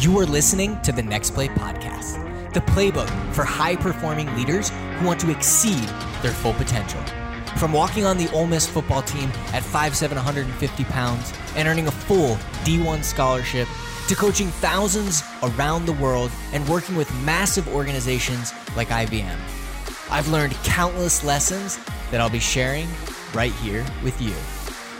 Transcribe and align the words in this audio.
You 0.00 0.16
are 0.20 0.26
listening 0.26 0.80
to 0.82 0.92
the 0.92 1.02
Next 1.02 1.34
Play 1.34 1.48
Podcast, 1.48 2.52
the 2.54 2.60
playbook 2.60 3.08
for 3.34 3.44
high 3.44 3.74
performing 3.74 4.32
leaders 4.36 4.68
who 4.68 5.06
want 5.06 5.18
to 5.18 5.30
exceed 5.32 5.88
their 6.22 6.30
full 6.30 6.52
potential. 6.52 7.00
From 7.56 7.72
walking 7.72 8.04
on 8.04 8.16
the 8.16 8.30
Ole 8.30 8.46
Miss 8.46 8.64
football 8.64 9.02
team 9.02 9.28
at 9.52 9.64
5'7, 9.64 10.14
150 10.14 10.84
pounds 10.84 11.32
and 11.56 11.66
earning 11.66 11.88
a 11.88 11.90
full 11.90 12.36
D1 12.62 13.02
scholarship, 13.02 13.66
to 14.06 14.14
coaching 14.14 14.46
thousands 14.46 15.24
around 15.42 15.84
the 15.84 15.94
world 15.94 16.30
and 16.52 16.66
working 16.68 16.94
with 16.94 17.12
massive 17.24 17.66
organizations 17.74 18.52
like 18.76 18.90
IBM. 18.90 19.36
I've 20.12 20.28
learned 20.28 20.54
countless 20.62 21.24
lessons 21.24 21.76
that 22.12 22.20
I'll 22.20 22.30
be 22.30 22.38
sharing 22.38 22.86
right 23.34 23.52
here 23.52 23.84
with 24.04 24.22
you. 24.22 24.32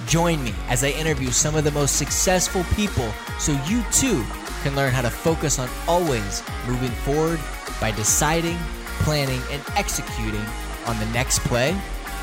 Join 0.09 0.43
me 0.43 0.55
as 0.67 0.83
I 0.83 0.89
interview 0.89 1.31
some 1.31 1.55
of 1.55 1.63
the 1.63 1.71
most 1.71 1.95
successful 1.95 2.65
people 2.75 3.13
so 3.39 3.53
you 3.69 3.85
too 3.93 4.25
can 4.63 4.75
learn 4.75 4.93
how 4.93 5.03
to 5.03 5.11
focus 5.11 5.59
on 5.59 5.69
always 5.87 6.43
moving 6.67 6.91
forward 6.91 7.41
by 7.81 7.91
deciding, 7.93 8.57
planning, 9.01 9.41
and 9.51 9.63
executing 9.77 10.45
on 10.87 10.99
the 10.99 11.07
next 11.07 11.41
play 11.41 11.79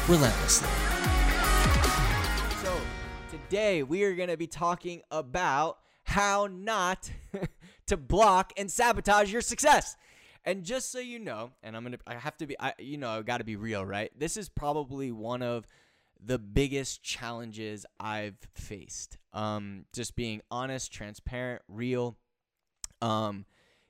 relentlessly. 0.07 0.67
So, 2.61 2.77
today 3.29 3.83
we 3.83 4.03
are 4.03 4.15
going 4.15 4.29
to 4.29 4.37
be 4.37 4.47
talking 4.47 5.01
about 5.11 5.77
how 6.03 6.47
not 6.51 7.09
to 7.87 7.97
block 7.97 8.53
and 8.57 8.69
sabotage 8.69 9.31
your 9.31 9.41
success. 9.41 9.95
And 10.43 10.63
just 10.63 10.91
so 10.91 10.99
you 10.99 11.17
know, 11.17 11.51
and 11.63 11.75
I'm 11.75 11.83
gonna, 11.83 11.97
I 12.05 12.15
have 12.15 12.37
to 12.37 12.45
be, 12.47 12.55
I, 12.59 12.73
you 12.77 12.97
know, 12.97 13.09
I 13.09 13.21
got 13.23 13.37
to 13.37 13.43
be 13.43 13.55
real, 13.55 13.83
right? 13.83 14.11
This 14.17 14.37
is 14.37 14.47
probably 14.47 15.11
one 15.11 15.41
of 15.41 15.65
the 16.23 16.39
biggest 16.39 17.03
challenges 17.03 17.85
I've 17.99 18.37
faced. 18.53 19.17
Um, 19.33 19.85
just 19.93 20.15
being 20.15 20.41
honest, 20.49 20.91
transparent, 20.91 21.61
real. 21.67 22.17
Um, 23.01 23.45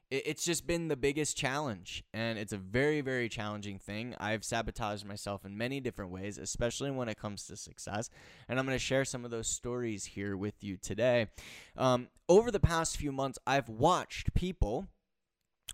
it, 0.10 0.24
it's 0.26 0.46
just 0.46 0.68
been 0.68 0.88
the 0.88 0.96
biggest 0.96 1.38
challenge, 1.38 2.04
and 2.14 2.38
it's 2.38 2.54
a 2.54 2.58
very, 2.58 3.02
very 3.02 3.30
challenging 3.30 3.80
thing. 3.80 4.16
I've 4.20 4.44
sabotaged 4.44 5.06
myself 5.06 5.46
in 5.46 5.58
many 5.58 5.80
different 5.80 6.12
ways, 6.12 6.38
especially 6.38 6.92
when 6.92 7.10
it 7.10 7.18
comes 7.18 7.46
to 7.48 7.58
success. 7.58 8.10
And 8.48 8.60
I'm 8.60 8.66
going 8.66 8.76
to 8.76 8.84
share 8.84 9.06
some 9.06 9.26
of 9.26 9.32
those 9.32 9.48
stories 9.48 10.06
here 10.06 10.36
with 10.36 10.64
you 10.64 10.78
today. 10.78 11.28
Um, 11.78 12.10
over 12.28 12.52
the 12.52 12.60
past 12.60 12.98
few 12.98 13.12
months, 13.12 13.40
I've 13.46 13.70
watched 13.70 14.34
people 14.34 14.88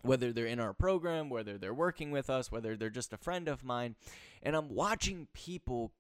whether 0.02 0.32
they're 0.32 0.46
in 0.46 0.60
our 0.60 0.74
program, 0.74 1.30
whether 1.30 1.58
they're 1.58 1.74
working 1.74 2.12
with 2.12 2.30
us, 2.30 2.52
whether 2.52 2.76
they're 2.76 2.90
just 2.90 3.14
a 3.14 3.18
friend 3.18 3.48
of 3.48 3.64
mine, 3.64 3.96
and 4.42 4.56
I'm 4.56 4.70
watching 4.70 5.28
people 5.34 5.92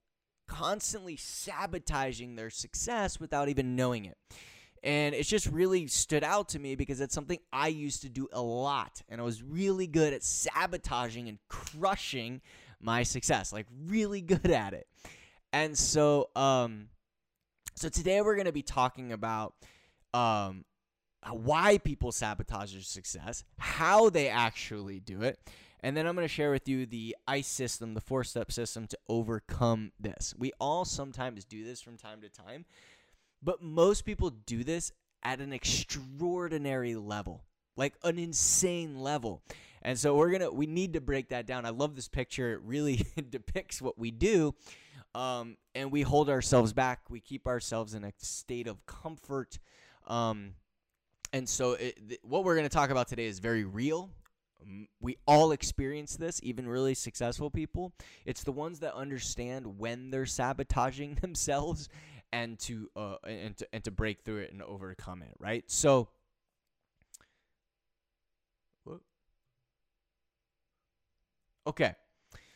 constantly 0.51 1.15
sabotaging 1.15 2.35
their 2.35 2.49
success 2.49 3.21
without 3.21 3.47
even 3.47 3.77
knowing 3.77 4.03
it. 4.03 4.17
And 4.83 5.15
it's 5.15 5.29
just 5.29 5.47
really 5.47 5.87
stood 5.87 6.25
out 6.25 6.49
to 6.49 6.59
me 6.59 6.75
because 6.75 6.99
it's 6.99 7.15
something 7.15 7.39
I 7.53 7.69
used 7.69 8.01
to 8.01 8.09
do 8.09 8.27
a 8.33 8.41
lot. 8.41 9.01
And 9.07 9.21
I 9.21 9.23
was 9.23 9.41
really 9.41 9.87
good 9.87 10.11
at 10.11 10.23
sabotaging 10.23 11.29
and 11.29 11.39
crushing 11.47 12.41
my 12.81 13.03
success, 13.03 13.53
like 13.53 13.65
really 13.85 14.19
good 14.19 14.51
at 14.51 14.73
it. 14.73 14.87
And 15.53 15.77
so, 15.77 16.29
um, 16.35 16.87
so 17.75 17.87
today 17.87 18.19
we're 18.21 18.35
going 18.35 18.45
to 18.45 18.51
be 18.51 18.63
talking 18.63 19.13
about 19.13 19.53
um, 20.13 20.65
why 21.29 21.77
people 21.77 22.11
sabotage 22.11 22.73
their 22.73 22.81
success, 22.81 23.45
how 23.57 24.09
they 24.09 24.27
actually 24.27 24.99
do 24.99 25.21
it, 25.21 25.39
and 25.83 25.97
then 25.97 26.05
I'm 26.05 26.15
going 26.15 26.27
to 26.27 26.33
share 26.33 26.51
with 26.51 26.67
you 26.67 26.85
the 26.85 27.15
ICCE 27.27 27.45
system, 27.45 27.93
the 27.93 28.01
four 28.01 28.23
step 28.23 28.51
system 28.51 28.87
to 28.87 28.97
overcome 29.09 29.91
this. 29.99 30.33
We 30.37 30.51
all 30.59 30.85
sometimes 30.85 31.43
do 31.43 31.63
this 31.63 31.81
from 31.81 31.97
time 31.97 32.21
to 32.21 32.29
time, 32.29 32.65
but 33.41 33.61
most 33.61 34.05
people 34.05 34.29
do 34.29 34.63
this 34.63 34.91
at 35.23 35.39
an 35.39 35.53
extraordinary 35.53 36.95
level, 36.95 37.43
like 37.75 37.95
an 38.03 38.19
insane 38.19 38.99
level. 38.99 39.41
And 39.81 39.97
so 39.97 40.15
we're 40.15 40.29
going 40.29 40.41
to, 40.41 40.51
we 40.51 40.67
need 40.67 40.93
to 40.93 41.01
break 41.01 41.29
that 41.29 41.47
down. 41.47 41.65
I 41.65 41.69
love 41.69 41.95
this 41.95 42.07
picture. 42.07 42.53
It 42.53 42.61
really 42.63 43.03
depicts 43.29 43.81
what 43.81 43.97
we 43.97 44.11
do. 44.11 44.53
Um, 45.15 45.57
and 45.73 45.91
we 45.91 46.03
hold 46.03 46.29
ourselves 46.29 46.73
back. 46.73 47.09
We 47.09 47.19
keep 47.19 47.47
ourselves 47.47 47.95
in 47.95 48.03
a 48.03 48.13
state 48.19 48.67
of 48.67 48.85
comfort. 48.85 49.57
Um, 50.07 50.53
and 51.33 51.49
so, 51.49 51.73
it, 51.73 51.97
th- 52.07 52.19
what 52.23 52.43
we're 52.43 52.55
going 52.55 52.67
to 52.67 52.73
talk 52.73 52.91
about 52.91 53.07
today 53.07 53.25
is 53.25 53.39
very 53.39 53.63
real 53.63 54.09
we 54.99 55.17
all 55.25 55.51
experience 55.51 56.15
this, 56.15 56.39
even 56.43 56.67
really 56.67 56.93
successful 56.93 57.49
people. 57.49 57.93
It's 58.25 58.43
the 58.43 58.51
ones 58.51 58.79
that 58.79 58.95
understand 58.95 59.79
when 59.79 60.11
they're 60.11 60.25
sabotaging 60.25 61.15
themselves 61.21 61.89
and 62.33 62.57
to 62.59 62.89
uh, 62.95 63.15
and 63.25 63.57
to 63.57 63.67
and 63.73 63.83
to 63.83 63.91
break 63.91 64.21
through 64.21 64.39
it 64.39 64.53
and 64.53 64.61
overcome 64.61 65.21
it, 65.21 65.35
right? 65.39 65.63
So 65.67 66.09
Okay. 71.67 71.95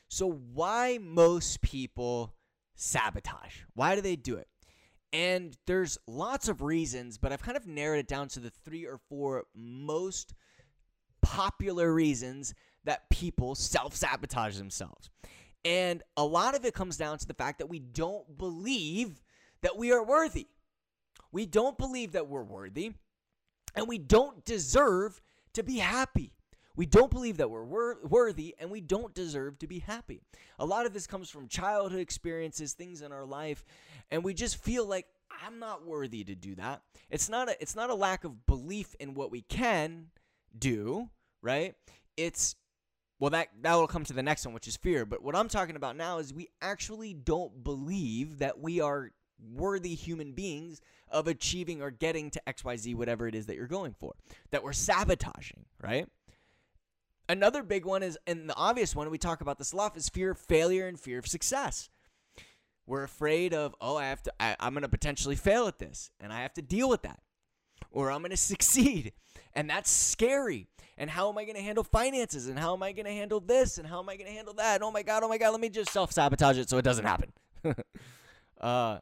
So 0.07 0.31
why 0.31 0.99
most 1.01 1.61
people 1.61 2.33
sabotage? 2.75 3.61
Why 3.73 3.95
do 3.95 4.01
they 4.01 4.15
do 4.15 4.35
it? 4.35 4.47
And 5.13 5.55
there's 5.65 5.97
lots 6.07 6.47
of 6.47 6.61
reasons, 6.61 7.17
but 7.17 7.31
I've 7.31 7.41
kind 7.41 7.57
of 7.57 7.67
narrowed 7.67 7.99
it 7.99 8.07
down 8.07 8.27
to 8.29 8.39
the 8.39 8.49
3 8.49 8.85
or 8.85 8.97
4 9.09 9.43
most 9.55 10.33
popular 11.25 11.91
reasons 11.91 12.53
that 12.83 13.09
people 13.09 13.55
self 13.55 13.95
sabotage 13.95 14.57
themselves. 14.57 15.09
And 15.65 16.03
a 16.15 16.23
lot 16.23 16.55
of 16.55 16.63
it 16.63 16.75
comes 16.75 16.95
down 16.95 17.17
to 17.17 17.27
the 17.27 17.33
fact 17.33 17.57
that 17.57 17.67
we 17.67 17.79
don't 17.79 18.37
believe 18.37 19.23
that 19.61 19.75
we 19.75 19.91
are 19.91 20.03
worthy. 20.03 20.47
We 21.31 21.47
don't 21.47 21.77
believe 21.77 22.11
that 22.11 22.27
we're 22.27 22.43
worthy, 22.43 22.93
and 23.75 23.87
we 23.87 23.97
don't 23.97 24.45
deserve 24.45 25.19
to 25.53 25.63
be 25.63 25.79
happy. 25.79 26.35
We 26.75 26.85
don't 26.85 27.09
believe 27.09 27.37
that 27.37 27.49
we're 27.49 27.63
wor- 27.63 27.99
worthy 28.03 28.53
and 28.59 28.69
we 28.69 28.81
don't 28.81 29.13
deserve 29.13 29.57
to 29.59 29.67
be 29.67 29.79
happy. 29.79 30.21
A 30.59 30.65
lot 30.65 30.85
of 30.85 30.93
this 30.93 31.07
comes 31.07 31.29
from 31.29 31.47
childhood 31.47 32.01
experiences, 32.01 32.73
things 32.73 33.01
in 33.01 33.13
our 33.13 33.25
life, 33.25 33.63
and 34.11 34.23
we 34.23 34.33
just 34.33 34.57
feel 34.57 34.85
like 34.85 35.07
I'm 35.29 35.57
not 35.57 35.85
worthy 35.85 36.23
to 36.25 36.35
do 36.35 36.55
that. 36.55 36.81
It's 37.09 37.29
not 37.29 37.49
a 37.49 37.61
it's 37.61 37.75
not 37.75 37.89
a 37.89 37.95
lack 37.95 38.23
of 38.23 38.45
belief 38.45 38.93
in 38.99 39.13
what 39.13 39.31
we 39.31 39.41
can 39.41 40.07
do, 40.57 41.09
right? 41.45 41.75
It's 42.17 42.55
well 43.19 43.29
that 43.29 43.49
that 43.61 43.75
will 43.75 43.87
come 43.87 44.03
to 44.03 44.13
the 44.13 44.23
next 44.23 44.45
one 44.45 44.53
which 44.53 44.67
is 44.67 44.75
fear, 44.75 45.05
but 45.05 45.23
what 45.23 45.35
I'm 45.35 45.47
talking 45.47 45.77
about 45.77 45.95
now 45.95 46.17
is 46.17 46.33
we 46.33 46.49
actually 46.61 47.13
don't 47.13 47.63
believe 47.63 48.39
that 48.39 48.59
we 48.59 48.81
are 48.81 49.11
worthy 49.53 49.95
human 49.95 50.31
beings 50.31 50.81
of 51.09 51.27
achieving 51.27 51.81
or 51.81 51.91
getting 51.91 52.31
to 52.31 52.41
XYZ 52.47 52.95
whatever 52.95 53.27
it 53.27 53.35
is 53.35 53.45
that 53.45 53.55
you're 53.55 53.67
going 53.67 53.93
for. 53.93 54.13
That 54.51 54.63
we're 54.63 54.73
sabotaging, 54.73 55.65
right? 55.81 56.07
Another 57.29 57.63
big 57.63 57.85
one 57.85 58.03
is 58.03 58.17
and 58.27 58.49
the 58.49 58.55
obvious 58.55 58.95
one 58.95 59.09
we 59.09 59.17
talk 59.17 59.41
about 59.41 59.57
this 59.57 59.71
a 59.71 59.75
lot 59.75 59.95
is 59.95 60.09
fear 60.09 60.31
of 60.31 60.39
failure 60.39 60.87
and 60.87 60.99
fear 60.99 61.19
of 61.19 61.27
success. 61.27 61.89
We're 62.87 63.03
afraid 63.03 63.53
of, 63.53 63.73
oh, 63.81 63.97
I 63.97 64.05
have 64.05 64.23
to 64.23 64.33
I, 64.39 64.55
I'm 64.59 64.73
gonna 64.73 64.89
potentially 64.89 65.35
fail 65.35 65.67
at 65.67 65.79
this 65.79 66.09
and 66.19 66.33
I 66.33 66.41
have 66.41 66.53
to 66.55 66.61
deal 66.61 66.89
with 66.89 67.03
that. 67.03 67.19
Or 67.91 68.11
I'm 68.11 68.23
gonna 68.23 68.35
succeed. 68.53 69.13
And 69.53 69.69
that's 69.69 69.89
scary 69.89 70.67
and 70.97 71.09
how 71.09 71.29
am 71.29 71.37
I 71.37 71.43
going 71.43 71.55
to 71.55 71.61
handle 71.61 71.83
finances 71.83 72.47
and 72.47 72.57
how 72.57 72.73
am 72.73 72.83
I 72.83 72.91
going 72.91 73.05
to 73.05 73.11
handle 73.11 73.39
this 73.39 73.77
and 73.77 73.87
how 73.87 73.99
am 73.99 74.09
I 74.09 74.15
going 74.15 74.27
to 74.27 74.33
handle 74.33 74.53
that? 74.55 74.75
And 74.75 74.83
oh 74.83 74.91
my 74.91 75.03
god, 75.03 75.23
oh 75.23 75.29
my 75.29 75.37
god, 75.37 75.51
let 75.51 75.59
me 75.59 75.69
just 75.69 75.91
self-sabotage 75.91 76.57
it 76.57 76.69
so 76.69 76.77
it 76.77 76.83
doesn't 76.83 77.05
happen. 77.05 77.33
uh, 78.61 78.99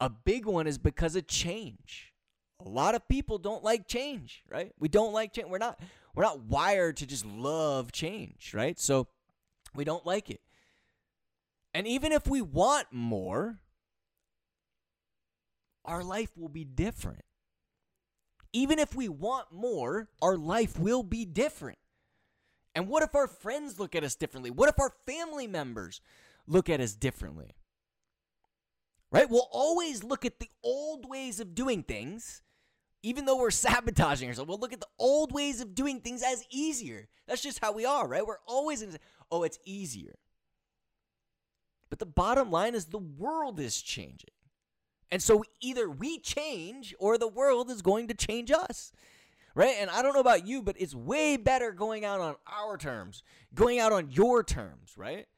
a 0.00 0.10
big 0.10 0.46
one 0.46 0.66
is 0.66 0.78
because 0.78 1.16
of 1.16 1.26
change. 1.26 2.12
A 2.64 2.68
lot 2.68 2.94
of 2.94 3.06
people 3.08 3.38
don't 3.38 3.64
like 3.64 3.88
change, 3.88 4.44
right? 4.48 4.72
We 4.78 4.88
don't 4.88 5.12
like 5.12 5.32
change. 5.32 5.48
We're 5.48 5.58
not 5.58 5.78
we're 6.14 6.22
not 6.22 6.40
wired 6.44 6.98
to 6.98 7.06
just 7.06 7.26
love 7.26 7.90
change, 7.90 8.54
right? 8.54 8.78
So 8.78 9.08
we 9.74 9.84
don't 9.84 10.06
like 10.06 10.30
it. 10.30 10.40
And 11.74 11.88
even 11.88 12.12
if 12.12 12.28
we 12.28 12.40
want 12.40 12.86
more, 12.92 13.58
our 15.84 16.04
life 16.04 16.30
will 16.36 16.48
be 16.48 16.64
different 16.64 17.24
even 18.54 18.78
if 18.78 18.94
we 18.94 19.08
want 19.08 19.52
more, 19.52 20.08
our 20.22 20.36
life 20.36 20.78
will 20.78 21.02
be 21.02 21.24
different. 21.24 21.78
And 22.74 22.88
what 22.88 23.02
if 23.02 23.14
our 23.14 23.26
friends 23.26 23.78
look 23.78 23.94
at 23.94 24.04
us 24.04 24.14
differently? 24.14 24.50
What 24.50 24.68
if 24.68 24.78
our 24.78 24.92
family 25.06 25.48
members 25.48 26.00
look 26.46 26.70
at 26.70 26.80
us 26.80 26.94
differently? 26.94 27.56
Right? 29.10 29.28
We'll 29.28 29.48
always 29.50 30.02
look 30.02 30.24
at 30.24 30.38
the 30.38 30.48
old 30.62 31.08
ways 31.08 31.40
of 31.40 31.54
doing 31.54 31.82
things, 31.82 32.42
even 33.02 33.26
though 33.26 33.38
we're 33.38 33.50
sabotaging 33.50 34.28
ourselves. 34.28 34.48
We'll 34.48 34.58
look 34.58 34.72
at 34.72 34.80
the 34.80 34.86
old 35.00 35.32
ways 35.32 35.60
of 35.60 35.74
doing 35.74 36.00
things 36.00 36.22
as 36.22 36.44
easier. 36.48 37.08
That's 37.26 37.42
just 37.42 37.58
how 37.58 37.72
we 37.72 37.84
are, 37.84 38.06
right? 38.06 38.26
We're 38.26 38.38
always 38.46 38.82
in, 38.82 38.96
oh, 39.32 39.42
it's 39.42 39.58
easier. 39.64 40.14
But 41.90 41.98
the 41.98 42.06
bottom 42.06 42.52
line 42.52 42.76
is 42.76 42.86
the 42.86 42.98
world 42.98 43.58
is 43.58 43.82
changing. 43.82 44.30
And 45.14 45.22
so 45.22 45.44
either 45.60 45.88
we 45.88 46.18
change 46.18 46.92
or 46.98 47.18
the 47.18 47.28
world 47.28 47.70
is 47.70 47.82
going 47.82 48.08
to 48.08 48.14
change 48.14 48.50
us. 48.50 48.90
Right? 49.54 49.76
And 49.78 49.88
I 49.88 50.02
don't 50.02 50.12
know 50.12 50.18
about 50.18 50.44
you, 50.44 50.60
but 50.60 50.74
it's 50.76 50.92
way 50.92 51.36
better 51.36 51.70
going 51.70 52.04
out 52.04 52.18
on 52.18 52.34
our 52.52 52.76
terms, 52.76 53.22
going 53.54 53.78
out 53.78 53.92
on 53.92 54.10
your 54.10 54.42
terms, 54.42 54.94
right? 54.96 55.28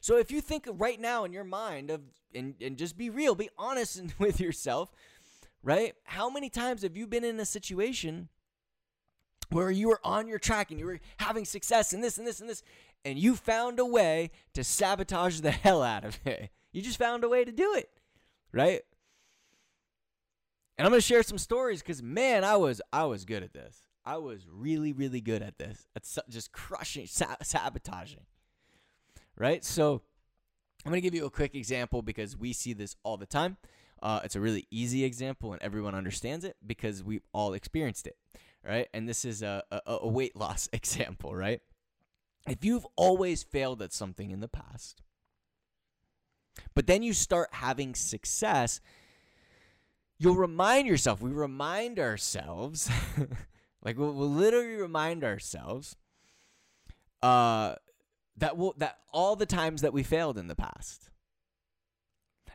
So 0.00 0.16
if 0.16 0.32
you 0.32 0.40
think 0.40 0.66
right 0.68 1.00
now 1.00 1.22
in 1.22 1.32
your 1.32 1.44
mind 1.44 1.88
of 1.88 2.00
and, 2.34 2.56
and 2.60 2.76
just 2.76 2.98
be 2.98 3.10
real, 3.10 3.36
be 3.36 3.48
honest 3.56 4.02
with 4.18 4.40
yourself, 4.40 4.90
right? 5.62 5.94
How 6.02 6.28
many 6.28 6.50
times 6.50 6.82
have 6.82 6.96
you 6.96 7.06
been 7.06 7.22
in 7.22 7.38
a 7.38 7.46
situation 7.46 8.28
where 9.50 9.70
you 9.70 9.86
were 9.86 10.00
on 10.02 10.26
your 10.26 10.40
track 10.40 10.72
and 10.72 10.80
you 10.80 10.86
were 10.86 10.98
having 11.18 11.44
success 11.44 11.92
and 11.92 12.02
this 12.02 12.18
and 12.18 12.26
this 12.26 12.40
and 12.40 12.50
this, 12.50 12.64
and 13.04 13.20
you 13.20 13.36
found 13.36 13.78
a 13.78 13.86
way 13.86 14.32
to 14.54 14.64
sabotage 14.64 15.42
the 15.42 15.50
hell 15.52 15.84
out 15.84 16.04
of 16.04 16.18
it. 16.24 16.50
You 16.72 16.82
just 16.82 16.98
found 16.98 17.22
a 17.22 17.28
way 17.28 17.44
to 17.44 17.52
do 17.52 17.72
it, 17.76 17.88
right? 18.50 18.82
And 20.78 20.86
I'm 20.86 20.92
gonna 20.92 21.00
share 21.00 21.22
some 21.22 21.38
stories 21.38 21.80
because 21.80 22.02
man, 22.02 22.44
I 22.44 22.56
was 22.56 22.80
I 22.92 23.04
was 23.04 23.24
good 23.24 23.42
at 23.42 23.52
this. 23.52 23.82
I 24.04 24.16
was 24.16 24.46
really 24.50 24.92
really 24.92 25.20
good 25.20 25.42
at 25.42 25.58
this. 25.58 25.86
At 25.94 26.06
just 26.28 26.52
crushing, 26.52 27.06
sa- 27.06 27.36
sabotaging, 27.42 28.26
right? 29.36 29.64
So 29.64 30.02
I'm 30.84 30.90
gonna 30.90 31.00
give 31.00 31.14
you 31.14 31.26
a 31.26 31.30
quick 31.30 31.54
example 31.54 32.02
because 32.02 32.36
we 32.36 32.52
see 32.52 32.72
this 32.72 32.96
all 33.02 33.16
the 33.16 33.26
time. 33.26 33.56
Uh, 34.02 34.20
it's 34.24 34.34
a 34.34 34.40
really 34.40 34.66
easy 34.70 35.04
example 35.04 35.52
and 35.52 35.62
everyone 35.62 35.94
understands 35.94 36.44
it 36.44 36.56
because 36.66 37.04
we've 37.04 37.22
all 37.32 37.52
experienced 37.54 38.08
it, 38.08 38.16
right? 38.66 38.88
And 38.92 39.08
this 39.08 39.24
is 39.24 39.42
a, 39.42 39.62
a, 39.70 39.80
a 39.86 40.08
weight 40.08 40.34
loss 40.36 40.68
example, 40.72 41.34
right? 41.34 41.60
If 42.48 42.64
you've 42.64 42.86
always 42.96 43.44
failed 43.44 43.80
at 43.80 43.92
something 43.92 44.32
in 44.32 44.40
the 44.40 44.48
past, 44.48 45.02
but 46.74 46.88
then 46.88 47.04
you 47.04 47.12
start 47.12 47.50
having 47.52 47.94
success, 47.94 48.80
you'll 50.22 50.36
remind 50.36 50.86
yourself, 50.86 51.20
we 51.20 51.30
remind 51.30 51.98
ourselves, 51.98 52.88
like 53.84 53.98
we'll, 53.98 54.12
we'll, 54.12 54.30
literally 54.30 54.76
remind 54.76 55.24
ourselves 55.24 55.96
uh, 57.22 57.74
that 58.36 58.56
will 58.56 58.74
that 58.78 58.98
all 59.12 59.34
the 59.34 59.46
times 59.46 59.82
that 59.82 59.92
we 59.92 60.04
failed 60.04 60.38
in 60.38 60.46
the 60.46 60.54
past. 60.54 61.10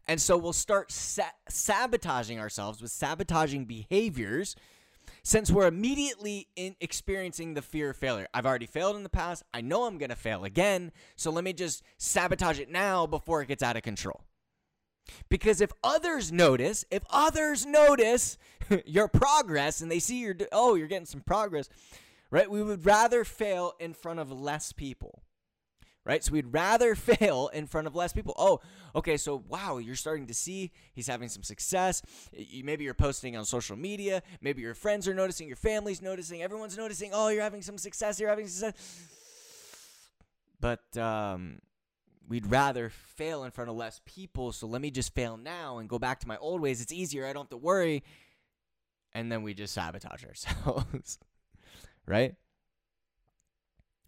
And 0.07 0.21
so 0.21 0.37
we'll 0.37 0.53
start 0.53 0.93
sa- 0.93 1.23
sabotaging 1.49 2.39
ourselves 2.39 2.81
with 2.81 2.91
sabotaging 2.91 3.65
behaviors 3.65 4.55
since 5.23 5.51
we're 5.51 5.67
immediately 5.67 6.47
in 6.55 6.77
experiencing 6.79 7.53
the 7.53 7.61
fear 7.61 7.89
of 7.89 7.97
failure. 7.97 8.27
I've 8.33 8.45
already 8.45 8.65
failed 8.65 8.95
in 8.95 9.03
the 9.03 9.09
past. 9.09 9.43
I 9.53 9.59
know 9.59 9.83
I'm 9.83 9.97
going 9.97 10.09
to 10.09 10.15
fail 10.15 10.45
again. 10.45 10.93
So 11.17 11.31
let 11.31 11.43
me 11.43 11.51
just 11.51 11.83
sabotage 11.97 12.61
it 12.61 12.69
now 12.69 13.05
before 13.05 13.41
it 13.41 13.49
gets 13.49 13.61
out 13.61 13.75
of 13.75 13.83
control. 13.83 14.21
Because 15.29 15.61
if 15.61 15.71
others 15.83 16.31
notice, 16.31 16.85
if 16.91 17.03
others 17.09 17.65
notice 17.65 18.37
your 18.85 19.07
progress 19.07 19.81
and 19.81 19.91
they 19.91 19.99
see 19.99 20.19
your, 20.19 20.35
oh, 20.51 20.75
you're 20.75 20.87
getting 20.87 21.05
some 21.05 21.21
progress, 21.21 21.69
right? 22.31 22.49
We 22.49 22.61
would 22.61 22.85
rather 22.85 23.23
fail 23.23 23.73
in 23.79 23.93
front 23.93 24.19
of 24.19 24.31
less 24.31 24.71
people 24.71 25.23
right? 26.07 26.23
So 26.23 26.31
we'd 26.31 26.53
rather 26.53 26.95
fail 26.95 27.49
in 27.49 27.67
front 27.67 27.85
of 27.85 27.95
less 27.95 28.13
people. 28.13 28.33
Oh, 28.37 28.61
okay, 28.95 29.17
so 29.17 29.43
wow, 29.47 29.77
you're 29.77 29.95
starting 29.95 30.25
to 30.27 30.33
see 30.33 30.71
he's 30.93 31.07
having 31.07 31.27
some 31.27 31.43
success. 31.43 32.01
maybe 32.63 32.85
you're 32.85 32.93
posting 32.95 33.35
on 33.35 33.45
social 33.45 33.75
media. 33.75 34.23
Maybe 34.41 34.61
your 34.61 34.73
friends 34.73 35.07
are 35.07 35.13
noticing, 35.13 35.47
your 35.47 35.57
family's 35.57 36.01
noticing, 36.01 36.41
everyone's 36.41 36.77
noticing. 36.77 37.11
Oh, 37.13 37.27
you're 37.27 37.43
having 37.43 37.61
some 37.61 37.77
success. 37.77 38.19
You're 38.19 38.29
having 38.29 38.47
success. 38.47 38.73
But 40.59 40.97
um, 40.97 41.59
we'd 42.27 42.45
rather 42.47 42.89
fail 42.89 43.43
in 43.43 43.51
front 43.51 43.69
of 43.69 43.75
less 43.75 44.01
people. 44.05 44.51
So 44.51 44.67
let 44.67 44.81
me 44.81 44.91
just 44.91 45.15
fail 45.15 45.37
now 45.37 45.77
and 45.77 45.89
go 45.89 45.97
back 45.97 46.19
to 46.21 46.27
my 46.27 46.37
old 46.37 46.61
ways. 46.61 46.81
It's 46.81 46.91
easier. 46.91 47.25
I 47.25 47.33
don't 47.33 47.43
have 47.43 47.49
to 47.49 47.57
worry. 47.57 48.03
And 49.13 49.31
then 49.31 49.43
we 49.43 49.53
just 49.53 49.73
sabotage 49.73 50.25
ourselves, 50.25 51.17
right? 52.05 52.35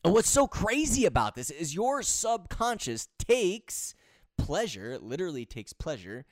And 0.04 0.14
what's 0.14 0.30
so 0.30 0.48
crazy 0.48 1.06
about 1.06 1.36
this 1.36 1.50
is 1.50 1.74
your 1.74 2.04
subconscious 2.04 3.08
takes 3.18 3.96
pleasure, 4.38 4.98
literally 5.00 5.46
takes 5.46 5.74
pleasure 5.74 6.26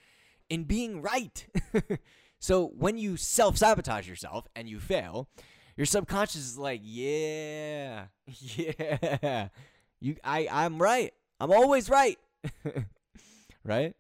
in 0.50 0.64
being 0.64 1.02
right. 1.02 1.48
so 2.40 2.68
when 2.78 2.98
you 2.98 3.18
self 3.18 3.58
sabotage 3.58 4.08
yourself 4.08 4.48
and 4.56 4.70
you 4.70 4.80
fail, 4.80 5.28
your 5.76 5.86
subconscious 5.86 6.42
is 6.42 6.58
like, 6.58 6.82
yeah, 6.84 8.06
yeah, 8.26 9.50
you, 10.00 10.16
I, 10.24 10.48
I'm 10.52 10.82
right. 10.82 11.14
I'm 11.40 11.52
always 11.52 11.90
right. 11.90 12.18
right? 13.64 13.96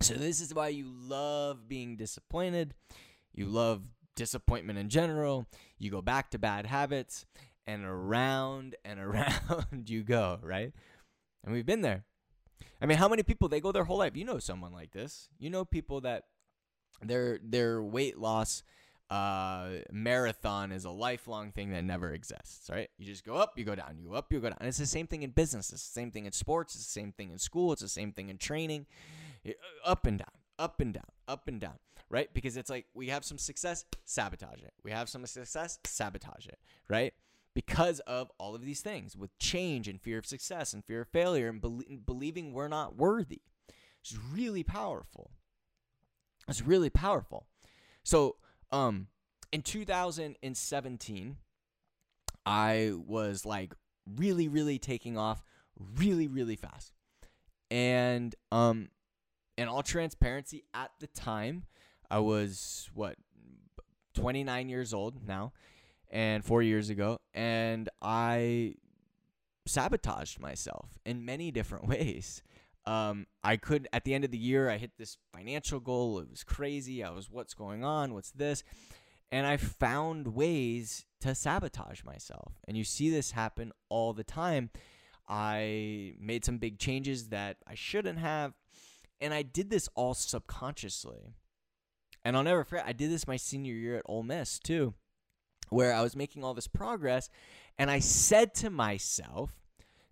So 0.00 0.14
this 0.14 0.40
is 0.40 0.54
why 0.54 0.68
you 0.68 0.86
love 0.86 1.68
being 1.68 1.96
disappointed. 1.96 2.74
You 3.32 3.46
love 3.46 3.82
disappointment 4.14 4.78
in 4.78 4.88
general. 4.88 5.46
You 5.78 5.90
go 5.90 6.02
back 6.02 6.30
to 6.30 6.38
bad 6.38 6.66
habits 6.66 7.26
and 7.66 7.84
around 7.84 8.76
and 8.84 9.00
around 9.00 9.88
you 9.88 10.02
go, 10.02 10.38
right? 10.42 10.72
And 11.42 11.52
we've 11.52 11.66
been 11.66 11.82
there. 11.82 12.04
I 12.80 12.86
mean, 12.86 12.98
how 12.98 13.08
many 13.08 13.22
people 13.22 13.48
they 13.48 13.60
go 13.60 13.72
their 13.72 13.84
whole 13.84 13.98
life? 13.98 14.16
You 14.16 14.24
know 14.24 14.38
someone 14.38 14.72
like 14.72 14.92
this. 14.92 15.28
You 15.38 15.50
know 15.50 15.64
people 15.64 16.02
that 16.02 16.24
their 17.02 17.38
their 17.42 17.82
weight 17.82 18.18
loss 18.18 18.62
uh, 19.10 19.68
marathon 19.92 20.72
is 20.72 20.84
a 20.84 20.90
lifelong 20.90 21.52
thing 21.52 21.70
that 21.70 21.84
never 21.84 22.12
exists, 22.12 22.70
right? 22.70 22.88
You 22.98 23.06
just 23.06 23.24
go 23.24 23.36
up, 23.36 23.58
you 23.58 23.64
go 23.64 23.74
down, 23.74 23.96
you 23.98 24.08
go 24.08 24.14
up, 24.14 24.32
you 24.32 24.40
go 24.40 24.48
down. 24.48 24.58
And 24.60 24.68
it's 24.68 24.78
the 24.78 24.86
same 24.86 25.06
thing 25.06 25.22
in 25.22 25.30
business. 25.30 25.72
It's 25.72 25.86
the 25.86 25.92
same 25.92 26.10
thing 26.10 26.26
in 26.26 26.32
sports. 26.32 26.74
It's 26.74 26.86
the 26.86 27.00
same 27.00 27.12
thing 27.12 27.30
in 27.30 27.38
school. 27.38 27.72
It's 27.72 27.82
the 27.82 27.88
same 27.88 28.12
thing 28.12 28.28
in 28.28 28.38
training. 28.38 28.86
Up 29.84 30.06
and 30.06 30.18
down, 30.18 30.28
up 30.58 30.80
and 30.80 30.94
down, 30.94 31.10
up 31.28 31.48
and 31.48 31.60
down, 31.60 31.78
right? 32.08 32.32
Because 32.32 32.56
it's 32.56 32.70
like 32.70 32.86
we 32.94 33.08
have 33.08 33.24
some 33.24 33.38
success, 33.38 33.84
sabotage 34.04 34.62
it. 34.62 34.72
We 34.82 34.90
have 34.90 35.08
some 35.08 35.26
success, 35.26 35.78
sabotage 35.84 36.46
it, 36.46 36.58
right? 36.88 37.12
because 37.54 38.00
of 38.00 38.30
all 38.38 38.54
of 38.54 38.64
these 38.64 38.80
things 38.80 39.16
with 39.16 39.36
change 39.38 39.86
and 39.88 40.00
fear 40.00 40.18
of 40.18 40.26
success 40.26 40.72
and 40.72 40.84
fear 40.84 41.02
of 41.02 41.08
failure 41.08 41.48
and 41.48 41.62
be- 41.62 42.00
believing 42.04 42.52
we're 42.52 42.68
not 42.68 42.96
worthy. 42.96 43.42
It's 44.02 44.16
really 44.32 44.64
powerful. 44.64 45.30
It's 46.48 46.60
really 46.60 46.90
powerful. 46.90 47.46
So, 48.02 48.36
um, 48.74 49.06
in 49.52 49.62
2017, 49.62 51.36
I 52.44 52.92
was 53.06 53.46
like 53.46 53.72
really, 54.16 54.48
really 54.48 54.78
taking 54.78 55.16
off 55.16 55.44
really, 55.96 56.26
really 56.26 56.56
fast. 56.56 56.92
And, 57.70 58.34
um, 58.50 58.88
in 59.56 59.68
all 59.68 59.84
transparency, 59.84 60.64
at 60.74 60.90
the 60.98 61.06
time, 61.06 61.66
I 62.10 62.18
was 62.18 62.90
what, 62.92 63.16
29 64.14 64.68
years 64.68 64.92
old 64.92 65.26
now 65.26 65.52
and 66.10 66.44
four 66.44 66.60
years 66.60 66.90
ago, 66.90 67.18
and 67.32 67.88
I 68.02 68.74
sabotaged 69.66 70.40
myself 70.40 70.98
in 71.06 71.24
many 71.24 71.52
different 71.52 71.86
ways. 71.88 72.42
Um, 72.86 73.26
I 73.42 73.56
could 73.56 73.88
at 73.92 74.04
the 74.04 74.14
end 74.14 74.24
of 74.24 74.30
the 74.30 74.38
year, 74.38 74.68
I 74.68 74.78
hit 74.78 74.92
this 74.98 75.16
financial 75.34 75.80
goal. 75.80 76.18
It 76.18 76.30
was 76.30 76.44
crazy. 76.44 77.02
I 77.02 77.10
was, 77.10 77.30
what's 77.30 77.54
going 77.54 77.84
on? 77.84 78.14
What's 78.14 78.30
this? 78.30 78.62
And 79.32 79.46
I 79.46 79.56
found 79.56 80.34
ways 80.34 81.06
to 81.20 81.34
sabotage 81.34 82.04
myself. 82.04 82.52
And 82.68 82.76
you 82.76 82.84
see 82.84 83.10
this 83.10 83.32
happen 83.32 83.72
all 83.88 84.12
the 84.12 84.24
time. 84.24 84.70
I 85.26 86.14
made 86.20 86.44
some 86.44 86.58
big 86.58 86.78
changes 86.78 87.30
that 87.30 87.56
I 87.66 87.74
shouldn't 87.74 88.18
have. 88.18 88.52
And 89.20 89.32
I 89.32 89.42
did 89.42 89.70
this 89.70 89.88
all 89.94 90.12
subconsciously. 90.12 91.34
And 92.24 92.36
I'll 92.36 92.42
never 92.42 92.64
forget, 92.64 92.84
I 92.86 92.92
did 92.92 93.10
this 93.10 93.26
my 93.26 93.36
senior 93.36 93.74
year 93.74 93.96
at 93.96 94.02
Ole 94.06 94.22
Miss 94.22 94.58
too 94.58 94.94
where 95.70 95.92
I 95.92 96.02
was 96.02 96.16
making 96.16 96.44
all 96.44 96.54
this 96.54 96.68
progress. 96.68 97.28
And 97.78 97.90
I 97.90 97.98
said 97.98 98.54
to 98.56 98.70
myself 98.70 99.50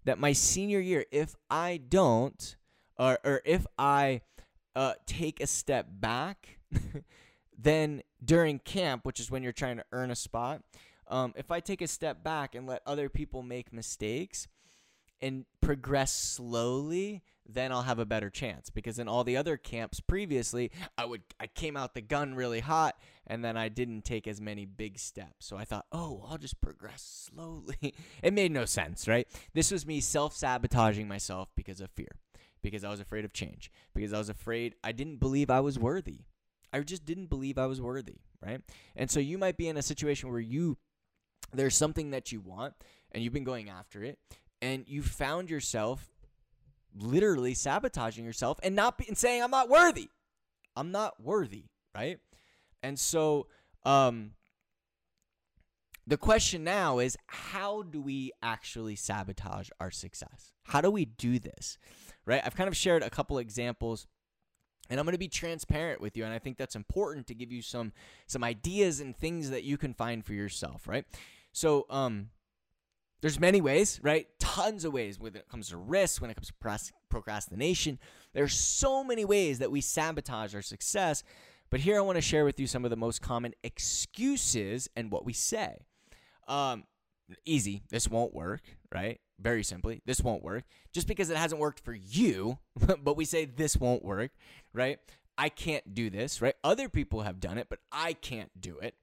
that 0.04 0.18
my 0.18 0.32
senior 0.32 0.80
year, 0.80 1.04
if 1.12 1.34
I 1.48 1.80
don't, 1.88 2.56
or, 2.98 3.18
or 3.24 3.42
if 3.44 3.66
I 3.78 4.22
uh, 4.74 4.94
take 5.06 5.40
a 5.40 5.46
step 5.46 5.86
back, 5.90 6.58
then 7.58 8.02
during 8.24 8.58
camp, 8.58 9.04
which 9.04 9.20
is 9.20 9.30
when 9.30 9.42
you're 9.42 9.52
trying 9.52 9.76
to 9.76 9.84
earn 9.92 10.10
a 10.10 10.16
spot, 10.16 10.62
um, 11.08 11.34
if 11.36 11.50
I 11.50 11.60
take 11.60 11.82
a 11.82 11.88
step 11.88 12.22
back 12.24 12.54
and 12.54 12.66
let 12.66 12.82
other 12.86 13.08
people 13.08 13.42
make 13.42 13.72
mistakes 13.72 14.48
and 15.20 15.44
progress 15.60 16.12
slowly, 16.12 17.22
then 17.46 17.72
I'll 17.72 17.82
have 17.82 17.98
a 17.98 18.06
better 18.06 18.30
chance 18.30 18.70
because 18.70 18.98
in 18.98 19.08
all 19.08 19.24
the 19.24 19.36
other 19.36 19.56
camps 19.56 20.00
previously, 20.00 20.70
I 20.96 21.04
would 21.04 21.22
I 21.40 21.46
came 21.48 21.76
out 21.76 21.94
the 21.94 22.00
gun 22.00 22.34
really 22.34 22.60
hot 22.60 22.96
and 23.26 23.44
then 23.44 23.56
I 23.56 23.68
didn't 23.68 24.04
take 24.04 24.26
as 24.26 24.40
many 24.40 24.64
big 24.64 24.98
steps. 24.98 25.46
So 25.46 25.56
I 25.56 25.64
thought, 25.64 25.86
"Oh, 25.92 26.24
I'll 26.28 26.38
just 26.38 26.60
progress 26.60 27.30
slowly." 27.30 27.94
it 28.22 28.32
made 28.32 28.52
no 28.52 28.64
sense, 28.64 29.08
right? 29.08 29.28
This 29.54 29.70
was 29.70 29.86
me 29.86 30.00
self-sabotaging 30.00 31.08
myself 31.08 31.50
because 31.56 31.80
of 31.80 31.90
fear, 31.90 32.16
because 32.62 32.84
I 32.84 32.90
was 32.90 33.00
afraid 33.00 33.24
of 33.24 33.32
change, 33.32 33.70
because 33.94 34.12
I 34.12 34.18
was 34.18 34.28
afraid 34.28 34.74
I 34.82 34.92
didn't 34.92 35.16
believe 35.16 35.50
I 35.50 35.60
was 35.60 35.78
worthy. 35.78 36.20
I 36.72 36.80
just 36.80 37.04
didn't 37.04 37.26
believe 37.26 37.58
I 37.58 37.66
was 37.66 37.80
worthy, 37.80 38.20
right? 38.44 38.62
And 38.96 39.10
so 39.10 39.20
you 39.20 39.36
might 39.36 39.56
be 39.56 39.68
in 39.68 39.76
a 39.76 39.82
situation 39.82 40.30
where 40.30 40.40
you 40.40 40.78
there's 41.52 41.76
something 41.76 42.12
that 42.12 42.32
you 42.32 42.40
want 42.40 42.74
and 43.10 43.22
you've 43.22 43.32
been 43.32 43.44
going 43.44 43.68
after 43.68 44.02
it 44.02 44.18
and 44.62 44.84
you 44.88 45.02
found 45.02 45.50
yourself 45.50 46.08
literally 46.98 47.52
sabotaging 47.52 48.24
yourself 48.24 48.58
and 48.62 48.74
not 48.74 48.96
be, 48.96 49.06
and 49.06 49.18
saying 49.18 49.42
I'm 49.42 49.50
not 49.50 49.68
worthy. 49.68 50.08
I'm 50.74 50.92
not 50.92 51.22
worthy, 51.22 51.66
right? 51.94 52.18
And 52.82 52.98
so 52.98 53.48
um 53.84 54.32
the 56.06 56.16
question 56.16 56.64
now 56.64 56.98
is 56.98 57.16
how 57.26 57.82
do 57.82 58.00
we 58.00 58.32
actually 58.42 58.96
sabotage 58.96 59.68
our 59.78 59.90
success? 59.90 60.52
How 60.64 60.80
do 60.80 60.90
we 60.90 61.04
do 61.04 61.38
this? 61.38 61.78
Right? 62.24 62.40
I've 62.44 62.54
kind 62.54 62.68
of 62.68 62.76
shared 62.76 63.02
a 63.02 63.10
couple 63.10 63.38
examples 63.38 64.06
and 64.90 64.98
I'm 65.00 65.06
going 65.06 65.14
to 65.14 65.18
be 65.18 65.28
transparent 65.28 66.00
with 66.00 66.16
you 66.16 66.24
and 66.24 66.32
I 66.32 66.38
think 66.38 66.56
that's 66.56 66.76
important 66.76 67.26
to 67.28 67.34
give 67.34 67.50
you 67.50 67.62
some 67.62 67.92
some 68.26 68.44
ideas 68.44 69.00
and 69.00 69.16
things 69.16 69.50
that 69.50 69.64
you 69.64 69.76
can 69.76 69.94
find 69.94 70.24
for 70.24 70.32
yourself, 70.32 70.86
right? 70.86 71.04
So, 71.52 71.86
um 71.90 72.30
there's 73.22 73.38
many 73.38 73.60
ways, 73.60 74.00
right? 74.02 74.26
Tons 74.40 74.84
of 74.84 74.92
ways 74.92 75.18
when 75.20 75.36
it 75.36 75.48
comes 75.48 75.68
to 75.68 75.76
risk, 75.76 76.20
when 76.20 76.30
it 76.30 76.34
comes 76.34 76.48
to 76.48 76.90
procrastination. 77.08 78.00
There's 78.32 78.52
so 78.52 79.04
many 79.04 79.24
ways 79.24 79.60
that 79.60 79.70
we 79.70 79.80
sabotage 79.80 80.56
our 80.56 80.62
success. 80.62 81.22
But 81.70 81.80
here 81.80 81.96
I 81.96 82.00
want 82.00 82.16
to 82.16 82.22
share 82.22 82.44
with 82.44 82.58
you 82.58 82.66
some 82.66 82.84
of 82.84 82.90
the 82.90 82.96
most 82.96 83.22
common 83.22 83.54
excuses 83.62 84.90
and 84.96 85.10
what 85.12 85.24
we 85.24 85.32
say. 85.32 85.86
Um, 86.48 86.82
easy, 87.44 87.82
this 87.90 88.08
won't 88.08 88.34
work, 88.34 88.62
right? 88.92 89.20
Very 89.38 89.62
simply, 89.62 90.02
this 90.06 90.20
won't 90.20 90.42
work. 90.42 90.64
Just 90.92 91.08
because 91.08 91.30
it 91.30 91.36
hasn't 91.36 91.60
worked 91.60 91.80
for 91.80 91.94
you, 91.94 92.58
but 93.02 93.16
we 93.16 93.24
say 93.24 93.44
this 93.44 93.76
won't 93.76 94.04
work, 94.04 94.32
right? 94.72 94.98
I 95.36 95.48
can't 95.48 95.94
do 95.94 96.10
this, 96.10 96.42
right? 96.42 96.54
Other 96.62 96.88
people 96.88 97.22
have 97.22 97.40
done 97.40 97.58
it, 97.58 97.68
but 97.68 97.80
I 97.90 98.12
can't 98.12 98.50
do 98.60 98.78
it. 98.78 98.94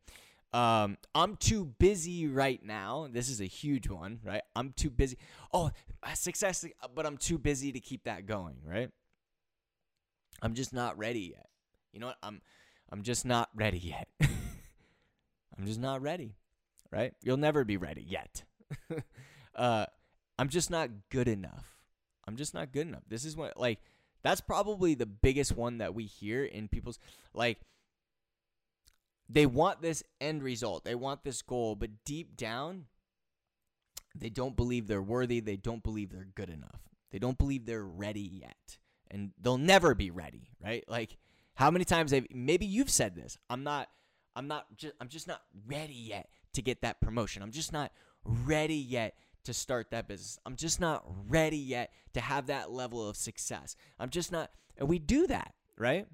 Um, 0.53 0.97
I'm 1.13 1.35
too 1.35 1.65
busy 1.65 2.27
right 2.27 2.63
now. 2.63 3.07
This 3.11 3.29
is 3.29 3.39
a 3.39 3.45
huge 3.45 3.89
one, 3.89 4.19
right? 4.23 4.41
I'm 4.55 4.73
too 4.73 4.89
busy. 4.89 5.17
Oh, 5.53 5.71
success, 6.13 6.65
but 6.95 7.05
I'm 7.05 7.17
too 7.17 7.37
busy 7.37 7.71
to 7.71 7.79
keep 7.79 8.05
that 8.05 8.25
going, 8.25 8.55
right? 8.65 8.89
I'm 10.41 10.53
just 10.53 10.73
not 10.73 10.97
ready 10.97 11.33
yet. 11.35 11.47
You 11.93 11.99
know 11.99 12.07
what? 12.07 12.17
I'm 12.23 12.41
I'm 12.91 13.03
just 13.03 13.25
not 13.25 13.49
ready 13.53 13.77
yet. 13.77 14.07
I'm 14.21 15.65
just 15.65 15.79
not 15.79 16.01
ready, 16.01 16.35
right? 16.91 17.13
You'll 17.23 17.37
never 17.37 17.63
be 17.63 17.77
ready 17.77 18.05
yet. 18.07 18.43
uh, 19.55 19.85
I'm 20.37 20.49
just 20.49 20.69
not 20.69 20.89
good 21.09 21.27
enough. 21.27 21.77
I'm 22.27 22.35
just 22.35 22.53
not 22.53 22.71
good 22.71 22.87
enough. 22.87 23.03
This 23.07 23.25
is 23.25 23.35
what 23.35 23.59
like 23.59 23.79
that's 24.23 24.41
probably 24.41 24.95
the 24.95 25.05
biggest 25.05 25.55
one 25.55 25.79
that 25.79 25.95
we 25.95 26.05
hear 26.05 26.45
in 26.45 26.67
people's 26.67 26.99
like 27.33 27.59
they 29.27 29.45
want 29.45 29.81
this 29.81 30.03
end 30.19 30.43
result, 30.43 30.83
they 30.83 30.95
want 30.95 31.23
this 31.23 31.41
goal, 31.41 31.75
but 31.75 32.03
deep 32.03 32.35
down, 32.35 32.85
they 34.15 34.29
don't 34.29 34.55
believe 34.55 34.87
they're 34.87 35.01
worthy. 35.01 35.39
They 35.39 35.55
don't 35.55 35.83
believe 35.83 36.11
they're 36.11 36.27
good 36.33 36.49
enough. 36.49 36.81
They 37.11 37.19
don't 37.19 37.37
believe 37.37 37.65
they're 37.65 37.85
ready 37.85 38.41
yet. 38.41 38.77
And 39.11 39.31
they'll 39.39 39.57
never 39.57 39.93
be 39.93 40.11
ready, 40.11 40.49
right? 40.63 40.83
Like, 40.87 41.17
how 41.55 41.69
many 41.71 41.85
times 41.85 42.11
have 42.11 42.25
maybe 42.31 42.65
you've 42.65 42.89
said 42.89 43.15
this? 43.15 43.37
I'm 43.49 43.63
not, 43.63 43.89
I'm 44.35 44.47
not, 44.47 44.65
just, 44.77 44.93
I'm 44.99 45.09
just 45.09 45.27
not 45.27 45.41
ready 45.67 45.93
yet 45.93 46.29
to 46.53 46.61
get 46.61 46.81
that 46.81 47.01
promotion. 47.01 47.41
I'm 47.41 47.51
just 47.51 47.73
not 47.73 47.91
ready 48.23 48.75
yet 48.75 49.15
to 49.45 49.53
start 49.53 49.91
that 49.91 50.07
business. 50.07 50.37
I'm 50.45 50.55
just 50.55 50.79
not 50.79 51.03
ready 51.27 51.57
yet 51.57 51.91
to 52.13 52.21
have 52.21 52.47
that 52.47 52.71
level 52.71 53.07
of 53.07 53.15
success. 53.15 53.75
I'm 53.99 54.09
just 54.09 54.31
not, 54.31 54.51
and 54.77 54.87
we 54.87 54.99
do 54.99 55.27
that, 55.27 55.53
right? 55.77 56.07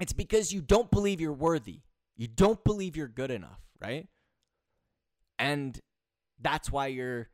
It's 0.00 0.12
because 0.12 0.52
you 0.52 0.62
don't 0.62 0.90
believe 0.90 1.20
you're 1.20 1.32
worthy. 1.32 1.80
You 2.16 2.26
don't 2.28 2.62
believe 2.64 2.96
you're 2.96 3.08
good 3.08 3.30
enough, 3.30 3.60
right? 3.80 4.08
And 5.38 5.78
that's 6.40 6.70
why 6.70 6.88
you're 6.88 7.28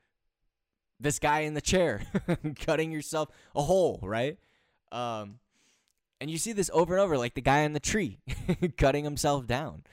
this 0.99 1.18
guy 1.18 1.40
in 1.40 1.54
the 1.54 1.61
chair 1.61 2.02
cutting 2.61 2.90
yourself 2.90 3.28
a 3.54 3.62
hole, 3.62 4.00
right? 4.02 4.38
Um, 4.92 5.38
and 6.20 6.30
you 6.30 6.38
see 6.38 6.52
this 6.52 6.70
over 6.73 6.94
and 6.94 7.02
over, 7.02 7.18
like 7.18 7.35
the 7.35 7.40
guy 7.40 7.61
in 7.61 7.73
the 7.73 7.80
tree 7.80 8.18
cutting 8.78 9.04
himself 9.04 9.46
down. 9.46 9.85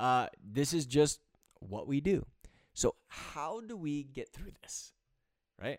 Uh, 0.00 0.28
this 0.42 0.72
is 0.72 0.86
just 0.86 1.20
what 1.60 1.86
we 1.86 2.00
do. 2.00 2.26
So, 2.74 2.94
how 3.08 3.60
do 3.60 3.76
we 3.76 4.04
get 4.04 4.32
through 4.32 4.52
this, 4.62 4.92
right? 5.60 5.78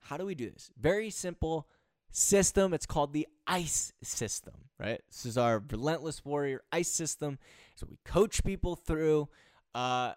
How 0.00 0.16
do 0.16 0.24
we 0.24 0.34
do 0.34 0.50
this? 0.50 0.70
Very 0.80 1.10
simple 1.10 1.68
system. 2.10 2.74
It's 2.74 2.86
called 2.86 3.12
the 3.12 3.26
ICCE 3.48 3.92
system, 4.02 4.54
right? 4.78 5.00
This 5.08 5.26
is 5.26 5.38
our 5.38 5.62
Relentless 5.70 6.24
Warrior 6.24 6.62
ICCE 6.72 6.86
system. 6.86 7.38
So 7.76 7.86
we 7.88 7.98
coach 8.04 8.44
people 8.44 8.76
through 8.76 9.28
uh, 9.74 10.12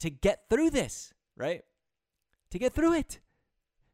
to 0.00 0.10
get 0.10 0.48
through 0.48 0.70
this, 0.70 1.12
right? 1.36 1.62
To 2.50 2.58
get 2.58 2.74
through 2.74 2.94
it. 2.94 3.20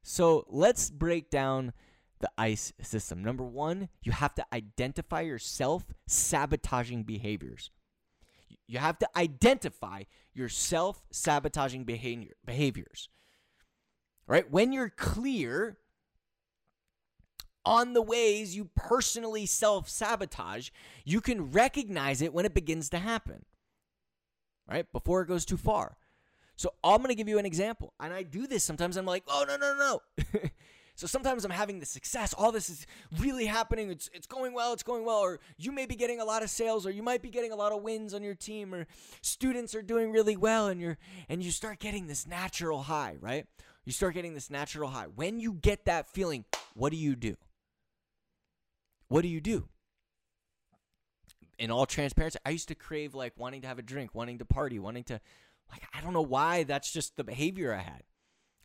So 0.02 0.44
let's 0.48 0.90
break 0.90 1.30
down 1.30 1.72
the 2.20 2.30
ICCE 2.38 2.72
system. 2.82 3.22
Number 3.22 3.44
one, 3.44 3.88
you 4.02 4.12
have 4.12 4.34
to 4.34 4.46
identify 4.52 5.22
your 5.22 5.38
self 5.38 5.84
sabotaging 6.06 7.04
behaviors. 7.04 7.70
You 8.66 8.78
have 8.78 8.98
to 9.00 9.08
identify 9.16 10.04
your 10.32 10.48
self 10.48 11.04
sabotaging 11.10 11.84
behavior, 11.84 12.34
behaviors. 12.44 13.08
Right? 14.26 14.50
When 14.50 14.72
you're 14.72 14.90
clear 14.90 15.76
on 17.66 17.92
the 17.92 18.02
ways 18.02 18.56
you 18.56 18.70
personally 18.74 19.46
self 19.46 19.88
sabotage, 19.88 20.70
you 21.04 21.20
can 21.20 21.50
recognize 21.50 22.22
it 22.22 22.32
when 22.32 22.44
it 22.44 22.54
begins 22.54 22.90
to 22.90 22.98
happen, 22.98 23.44
right? 24.68 24.90
Before 24.92 25.22
it 25.22 25.28
goes 25.28 25.44
too 25.44 25.56
far. 25.56 25.96
So 26.56 26.72
I'm 26.84 26.98
going 26.98 27.08
to 27.08 27.14
give 27.14 27.28
you 27.28 27.38
an 27.38 27.46
example. 27.46 27.92
And 27.98 28.12
I 28.12 28.22
do 28.22 28.46
this 28.46 28.62
sometimes. 28.62 28.96
I'm 28.96 29.06
like, 29.06 29.24
oh, 29.26 29.44
no, 29.46 29.56
no, 29.56 29.76
no. 29.76 30.24
so 30.94 31.06
sometimes 31.06 31.44
I'm 31.44 31.50
having 31.50 31.80
the 31.80 31.86
success. 31.86 32.34
All 32.34 32.52
this 32.52 32.70
is 32.70 32.86
really 33.18 33.46
happening. 33.46 33.90
It's, 33.90 34.08
it's 34.12 34.26
going 34.26 34.54
well. 34.54 34.72
It's 34.72 34.82
going 34.82 35.04
well. 35.04 35.18
Or 35.18 35.40
you 35.56 35.72
may 35.72 35.86
be 35.86 35.96
getting 35.96 36.20
a 36.20 36.24
lot 36.24 36.42
of 36.42 36.50
sales, 36.50 36.86
or 36.86 36.90
you 36.90 37.02
might 37.02 37.22
be 37.22 37.30
getting 37.30 37.52
a 37.52 37.56
lot 37.56 37.72
of 37.72 37.82
wins 37.82 38.14
on 38.14 38.22
your 38.22 38.34
team, 38.34 38.74
or 38.74 38.86
students 39.20 39.74
are 39.74 39.82
doing 39.82 40.12
really 40.12 40.36
well. 40.36 40.68
And, 40.68 40.80
you're, 40.80 40.98
and 41.28 41.42
you 41.42 41.50
start 41.50 41.80
getting 41.80 42.06
this 42.06 42.26
natural 42.26 42.82
high, 42.82 43.16
right? 43.20 43.46
You 43.84 43.92
start 43.92 44.14
getting 44.14 44.34
this 44.34 44.50
natural 44.50 44.90
high. 44.90 45.06
When 45.14 45.40
you 45.40 45.54
get 45.54 45.84
that 45.86 46.08
feeling, 46.08 46.44
what 46.74 46.90
do 46.90 46.96
you 46.96 47.16
do? 47.16 47.36
what 49.08 49.22
do 49.22 49.28
you 49.28 49.40
do? 49.40 49.68
In 51.58 51.70
all 51.70 51.86
transparency, 51.86 52.38
I 52.44 52.50
used 52.50 52.66
to 52.68 52.74
crave 52.74 53.14
like 53.14 53.32
wanting 53.36 53.62
to 53.62 53.68
have 53.68 53.78
a 53.78 53.82
drink, 53.82 54.12
wanting 54.12 54.38
to 54.38 54.44
party, 54.44 54.80
wanting 54.80 55.04
to, 55.04 55.20
like, 55.70 55.82
I 55.94 56.00
don't 56.00 56.12
know 56.12 56.20
why. 56.20 56.64
That's 56.64 56.92
just 56.92 57.16
the 57.16 57.22
behavior 57.22 57.72
I 57.72 57.82
had. 57.82 58.02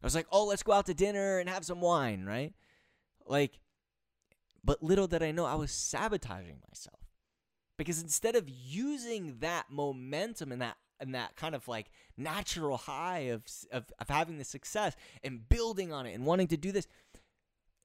I 0.01 0.05
was 0.05 0.15
like, 0.15 0.27
oh, 0.31 0.45
let's 0.45 0.63
go 0.63 0.71
out 0.71 0.85
to 0.85 0.93
dinner 0.93 1.39
and 1.39 1.49
have 1.49 1.65
some 1.65 1.81
wine, 1.81 2.25
right? 2.25 2.53
Like, 3.25 3.59
but 4.63 4.81
little 4.83 5.07
did 5.07 5.23
I 5.23 5.31
know 5.31 5.45
I 5.45 5.55
was 5.55 5.71
sabotaging 5.71 6.59
myself 6.67 6.99
because 7.77 8.01
instead 8.01 8.35
of 8.35 8.49
using 8.49 9.37
that 9.39 9.65
momentum 9.69 10.51
and 10.51 10.61
that 10.61 10.77
and 10.99 11.15
that 11.15 11.35
kind 11.35 11.55
of 11.55 11.67
like 11.67 11.91
natural 12.17 12.75
high 12.77 13.29
of, 13.29 13.43
of, 13.71 13.85
of 13.99 14.09
having 14.09 14.37
the 14.37 14.43
success 14.43 14.95
and 15.23 15.47
building 15.47 15.93
on 15.93 16.05
it 16.05 16.13
and 16.13 16.25
wanting 16.25 16.47
to 16.47 16.57
do 16.57 16.73
this, 16.73 16.87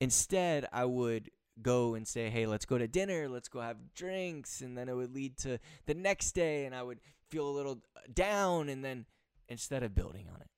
instead 0.01 0.67
I 0.73 0.85
would 0.85 1.31
go 1.63 1.95
and 1.95 2.07
say, 2.07 2.31
hey, 2.31 2.47
let's 2.47 2.65
go 2.65 2.79
to 2.79 2.89
dinner, 2.89 3.29
let's 3.29 3.49
go 3.49 3.61
have 3.61 3.77
drinks. 3.95 4.61
And 4.61 4.77
then 4.77 4.89
it 4.89 4.95
would 4.95 5.15
lead 5.15 5.37
to 5.39 5.59
the 5.87 5.95
next 5.95 6.33
day, 6.33 6.67
and 6.67 6.75
I 6.75 6.83
would 6.83 7.01
feel 7.31 7.49
a 7.49 7.51
little 7.51 7.81
down, 8.13 8.69
and 8.69 8.85
then 8.85 9.07
instead 9.49 9.83
of 9.83 9.95
building 9.95 10.27
on 10.33 10.41
it. 10.41 10.49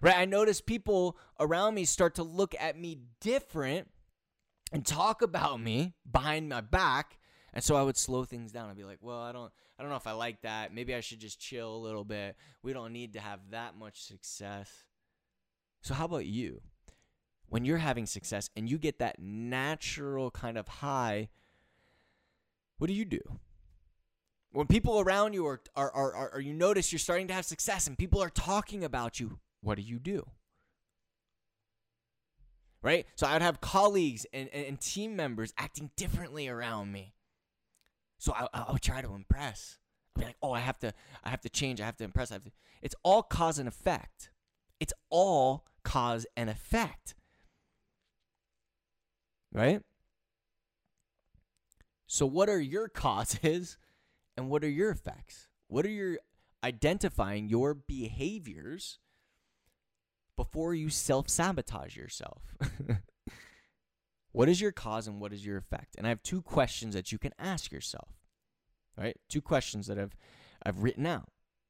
Right? 0.00 0.16
I 0.16 0.24
notice 0.24 0.60
people 0.60 1.18
around 1.38 1.74
me 1.74 1.84
start 1.84 2.14
to 2.16 2.22
look 2.22 2.54
at 2.58 2.78
me 2.78 3.00
different 3.20 3.88
and 4.72 4.84
talk 4.84 5.22
about 5.22 5.60
me 5.60 5.94
behind 6.10 6.48
my 6.48 6.60
back. 6.60 7.18
And 7.52 7.62
so 7.62 7.76
I 7.76 7.82
would 7.82 7.96
slow 7.96 8.24
things 8.24 8.50
down. 8.50 8.70
I'd 8.70 8.76
be 8.76 8.84
like, 8.84 8.98
well, 9.00 9.20
I 9.20 9.32
don't 9.32 9.52
I 9.78 9.82
don't 9.82 9.90
know 9.90 9.96
if 9.96 10.06
I 10.06 10.12
like 10.12 10.42
that. 10.42 10.74
Maybe 10.74 10.94
I 10.94 11.00
should 11.00 11.20
just 11.20 11.38
chill 11.38 11.74
a 11.74 11.78
little 11.78 12.04
bit. 12.04 12.36
We 12.62 12.72
don't 12.72 12.92
need 12.92 13.12
to 13.14 13.20
have 13.20 13.40
that 13.50 13.76
much 13.76 14.02
success. 14.02 14.70
So 15.82 15.94
how 15.94 16.06
about 16.06 16.26
you? 16.26 16.62
when 17.48 17.64
you're 17.64 17.78
having 17.78 18.06
success 18.06 18.50
and 18.56 18.68
you 18.68 18.78
get 18.78 18.98
that 18.98 19.16
natural 19.20 20.30
kind 20.30 20.58
of 20.58 20.66
high, 20.66 21.28
what 22.78 22.88
do 22.88 22.94
you 22.94 23.04
do? 23.04 23.20
When 24.50 24.66
people 24.66 25.00
around 25.00 25.34
you 25.34 25.46
are, 25.46 25.60
are, 25.76 25.90
are, 25.92 26.30
are, 26.34 26.40
you 26.40 26.52
notice 26.52 26.92
you're 26.92 26.98
starting 26.98 27.28
to 27.28 27.34
have 27.34 27.44
success 27.44 27.86
and 27.86 27.98
people 27.98 28.20
are 28.20 28.30
talking 28.30 28.84
about 28.84 29.18
you, 29.18 29.38
what 29.64 29.76
do 29.76 29.82
you 29.82 29.98
do? 29.98 30.26
Right? 32.82 33.06
So 33.16 33.26
I 33.26 33.32
would 33.32 33.42
have 33.42 33.60
colleagues 33.60 34.26
and, 34.32 34.48
and, 34.52 34.66
and 34.66 34.80
team 34.80 35.16
members 35.16 35.54
acting 35.56 35.90
differently 35.96 36.48
around 36.48 36.92
me. 36.92 37.14
So 38.18 38.32
I, 38.34 38.46
I 38.52 38.72
would 38.72 38.82
try 38.82 39.00
to 39.00 39.14
impress. 39.14 39.78
I'd 40.14 40.20
be 40.20 40.26
like, 40.26 40.36
oh, 40.42 40.52
I 40.52 40.60
have 40.60 40.78
to, 40.80 40.92
I 41.24 41.30
have 41.30 41.40
to 41.42 41.48
change. 41.48 41.80
I 41.80 41.86
have 41.86 41.96
to 41.96 42.04
impress. 42.04 42.30
I 42.30 42.34
have 42.34 42.44
to. 42.44 42.52
It's 42.82 42.94
all 43.02 43.22
cause 43.22 43.58
and 43.58 43.66
effect. 43.66 44.30
It's 44.80 44.92
all 45.10 45.64
cause 45.82 46.26
and 46.36 46.50
effect 46.50 47.14
right? 49.54 49.80
So, 52.06 52.26
what 52.26 52.50
are 52.50 52.60
your 52.60 52.88
causes 52.88 53.78
and 54.36 54.50
what 54.50 54.62
are 54.62 54.68
your 54.68 54.90
effects? 54.90 55.48
What 55.68 55.86
are 55.86 55.90
your 55.90 56.18
identifying 56.62 57.48
your 57.48 57.72
behaviors 57.72 58.98
before 60.36 60.74
you 60.74 60.88
self 60.88 61.28
sabotage 61.28 61.96
yourself? 61.96 62.56
what 64.32 64.48
is 64.48 64.60
your 64.60 64.72
cause 64.72 65.06
and 65.06 65.20
what 65.20 65.32
is 65.32 65.44
your 65.44 65.56
effect? 65.56 65.94
And 65.96 66.06
I 66.06 66.10
have 66.10 66.22
two 66.22 66.42
questions 66.42 66.94
that 66.94 67.12
you 67.12 67.18
can 67.18 67.32
ask 67.38 67.72
yourself. 67.72 68.08
Right? 68.96 69.16
Two 69.28 69.42
questions 69.42 69.86
that 69.86 69.98
I've 69.98 70.16
I've 70.64 70.82
written 70.82 71.06
out. 71.06 71.28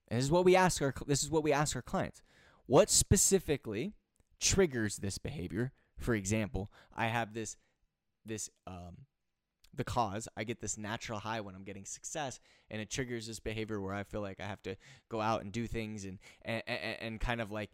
And 0.09 0.18
this 0.18 0.25
is 0.25 0.30
what 0.30 0.44
we 0.44 0.56
ask 0.56 0.83
our 0.83 0.94
this 1.06 1.23
is 1.23 1.30
what 1.30 1.42
we 1.42 1.52
ask 1.52 1.75
our 1.75 1.83
clients. 1.83 2.23
What 2.66 2.90
specifically 2.90 3.94
triggers 4.40 4.97
this 4.97 5.18
behavior? 5.18 5.73
For 5.99 6.14
example, 6.14 6.71
I 6.94 7.06
have 7.06 7.35
this 7.35 7.56
this 8.25 8.50
um 8.66 9.06
the 9.76 9.85
cause. 9.85 10.28
I 10.37 10.44
get 10.44 10.61
this 10.61 10.78
natural 10.78 11.18
high 11.18 11.40
when 11.40 11.54
I'm 11.54 11.64
getting 11.64 11.85
success, 11.85 12.40
and 12.71 12.80
it 12.80 12.90
triggers 12.90 13.26
this 13.26 13.40
behavior 13.40 13.80
where 13.80 13.94
I 13.94 14.04
feel 14.04 14.21
like 14.21 14.40
I 14.40 14.47
have 14.47 14.62
to 14.62 14.76
go 15.09 15.21
out 15.21 15.42
and 15.42 15.52
do 15.52 15.66
things 15.66 16.04
and 16.04 16.18
and, 16.42 16.62
and, 16.66 16.97
and 17.00 17.21
kind 17.21 17.40
of 17.40 17.50
like 17.50 17.71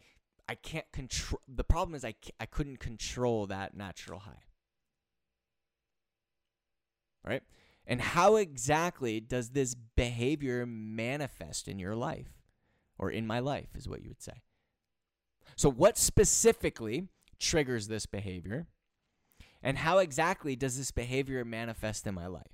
I 0.47 0.55
can't 0.55 0.91
control. 0.91 1.41
The 1.47 1.63
problem 1.63 1.95
is 1.95 2.03
I 2.03 2.13
I 2.39 2.45
couldn't 2.45 2.77
control 2.77 3.47
that 3.47 3.75
natural 3.75 4.19
high. 4.19 4.43
Right? 7.23 7.43
And 7.85 8.01
how 8.01 8.35
exactly 8.35 9.19
does 9.19 9.49
this 9.49 9.75
behavior 9.75 10.65
manifest 10.65 11.67
in 11.67 11.79
your 11.79 11.95
life 11.95 12.41
or 13.01 13.09
in 13.09 13.27
my 13.27 13.39
life 13.39 13.75
is 13.75 13.89
what 13.89 14.01
you 14.03 14.09
would 14.09 14.21
say. 14.21 14.43
So 15.57 15.69
what 15.69 15.97
specifically 15.97 17.07
triggers 17.39 17.87
this 17.87 18.05
behavior? 18.05 18.67
And 19.61 19.79
how 19.79 19.97
exactly 19.97 20.55
does 20.55 20.77
this 20.77 20.91
behavior 20.91 21.43
manifest 21.43 22.07
in 22.07 22.13
my 22.15 22.27
life? 22.27 22.45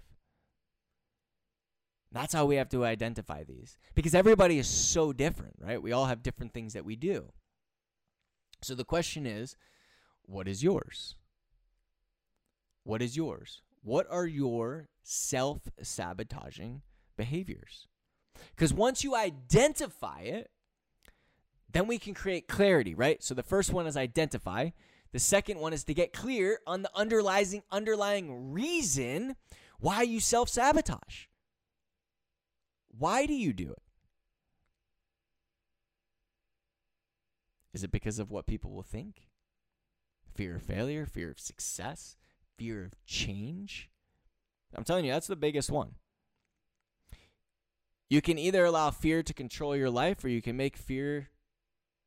That's 2.12 2.34
how 2.34 2.46
we 2.46 2.56
have 2.56 2.70
to 2.70 2.86
identify 2.86 3.44
these. 3.44 3.78
Because 3.94 4.16
everybody 4.16 4.58
is 4.58 4.68
so 4.68 5.12
different, 5.12 5.56
right? 5.60 5.82
We 5.82 5.92
all 5.92 6.06
have 6.06 6.24
different 6.24 6.54
things 6.54 6.74
that 6.74 6.86
we 6.86 6.96
do. 6.96 7.34
So 8.62 8.76
the 8.76 8.86
question 8.86 9.26
is 9.26 9.56
what 10.24 10.48
is 10.48 10.64
yours? 10.64 11.16
What 12.84 13.02
is 13.02 13.16
yours? 13.16 13.62
What 13.84 14.08
are 14.10 14.26
your 14.26 14.90
self 15.04 15.70
sabotaging 15.82 16.82
behaviors? 17.16 17.88
Because 18.56 18.74
once 18.74 19.04
you 19.04 19.16
identify 19.16 20.22
it, 20.22 20.50
then 21.72 21.88
we 21.88 21.98
can 21.98 22.14
create 22.14 22.48
clarity, 22.48 22.96
right? 22.96 23.22
So 23.24 23.34
the 23.34 23.44
first 23.44 23.74
one 23.74 23.88
is 23.88 23.98
identify. 23.98 24.70
The 25.12 25.20
second 25.20 25.60
one 25.60 25.74
is 25.74 25.84
to 25.86 25.94
get 25.94 26.14
clear 26.14 26.60
on 26.68 26.82
the 26.82 26.92
underlying 26.96 27.64
underlying 27.72 28.52
reason 28.52 29.36
why 29.80 30.02
you 30.02 30.20
self-sabotage. 30.20 31.26
Why 32.98 33.26
do 33.26 33.34
you 33.34 33.54
do 33.54 33.72
it? 33.72 33.84
Is 37.78 37.84
it 37.84 37.92
because 37.92 38.18
of 38.18 38.32
what 38.32 38.48
people 38.48 38.72
will 38.72 38.82
think? 38.82 39.28
Fear 40.34 40.56
of 40.56 40.64
failure, 40.64 41.06
fear 41.06 41.30
of 41.30 41.40
success, 41.40 42.18
fear 42.58 42.86
of 42.86 43.06
change? 43.06 43.92
I'm 44.76 44.84
telling 44.84 45.06
you, 45.06 45.12
that's 45.12 45.28
the 45.28 45.36
biggest 45.36 45.70
one. 45.70 45.92
You 48.10 48.20
can 48.20 48.40
either 48.40 48.66
allow 48.66 48.90
fear 48.90 49.22
to 49.22 49.32
control 49.32 49.76
your 49.76 49.92
life 49.92 50.24
or 50.24 50.30
you 50.30 50.42
can 50.42 50.58
make 50.58 50.76
fear 50.76 51.30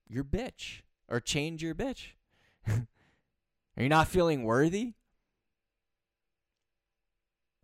your 0.09 0.25
bitch 0.25 0.81
or 1.07 1.21
change 1.21 1.63
your 1.63 1.77
bitch. 1.77 2.15
Are 2.67 2.87
you 3.77 3.89
not 3.89 4.09
feeling 4.09 4.43
worthy? 4.43 4.95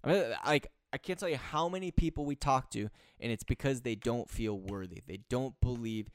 I 0.04 0.12
mean, 0.12 0.24
like 0.46 0.68
I 0.92 0.98
can't 0.98 1.18
tell 1.18 1.28
you 1.28 1.38
how 1.38 1.68
many 1.68 1.90
people 1.90 2.24
we 2.24 2.36
talk 2.36 2.70
to, 2.70 2.88
and 3.18 3.32
it's 3.32 3.42
because 3.42 3.80
they 3.80 3.96
don't 3.96 4.30
feel 4.30 4.56
worthy. 4.56 5.02
They 5.04 5.22
don't 5.28 5.60
believe 5.60 6.08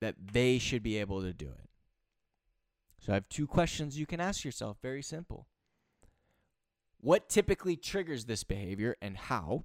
that 0.00 0.14
they 0.32 0.58
should 0.58 0.82
be 0.82 0.98
able 0.98 1.22
to 1.22 1.32
do 1.32 1.46
it. 1.46 1.68
So 2.98 3.12
I 3.12 3.14
have 3.14 3.28
two 3.28 3.46
questions 3.46 3.98
you 3.98 4.06
can 4.06 4.20
ask 4.20 4.44
yourself. 4.44 4.76
Very 4.82 5.02
simple. 5.02 5.46
What 7.00 7.28
typically 7.28 7.76
triggers 7.76 8.26
this 8.26 8.44
behavior 8.44 8.96
and 9.00 9.16
how? 9.16 9.64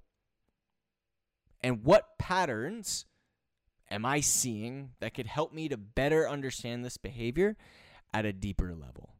And 1.61 1.83
what 1.83 2.17
patterns 2.17 3.05
am 3.89 4.05
I 4.05 4.21
seeing 4.21 4.91
that 4.99 5.13
could 5.13 5.27
help 5.27 5.53
me 5.53 5.67
to 5.67 5.77
better 5.77 6.29
understand 6.29 6.85
this 6.85 6.97
behavior 6.97 7.57
at 8.13 8.25
a 8.25 8.31
deeper 8.31 8.73
level? 8.73 9.15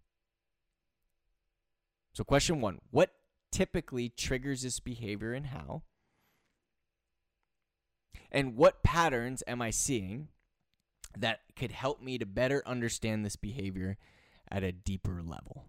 So, 2.14 2.24
question 2.24 2.62
one 2.62 2.80
What 2.92 3.12
typically 3.52 4.10
triggers 4.10 4.62
this 4.62 4.80
behavior 4.80 5.34
and 5.34 5.48
how? 5.48 5.84
And 8.32 8.56
what 8.56 8.84
patterns 8.84 9.44
am 9.48 9.62
I 9.62 9.72
seeing 9.72 10.30
that 11.18 11.42
could 11.56 11.72
help 11.72 12.01
me 12.01 12.18
to 12.18 12.25
better 12.25 12.64
understand 12.66 13.25
this 13.25 13.36
behavior 13.36 13.98
at 14.50 14.64
a 14.64 14.72
deeper 14.72 15.22
level? 15.24 15.66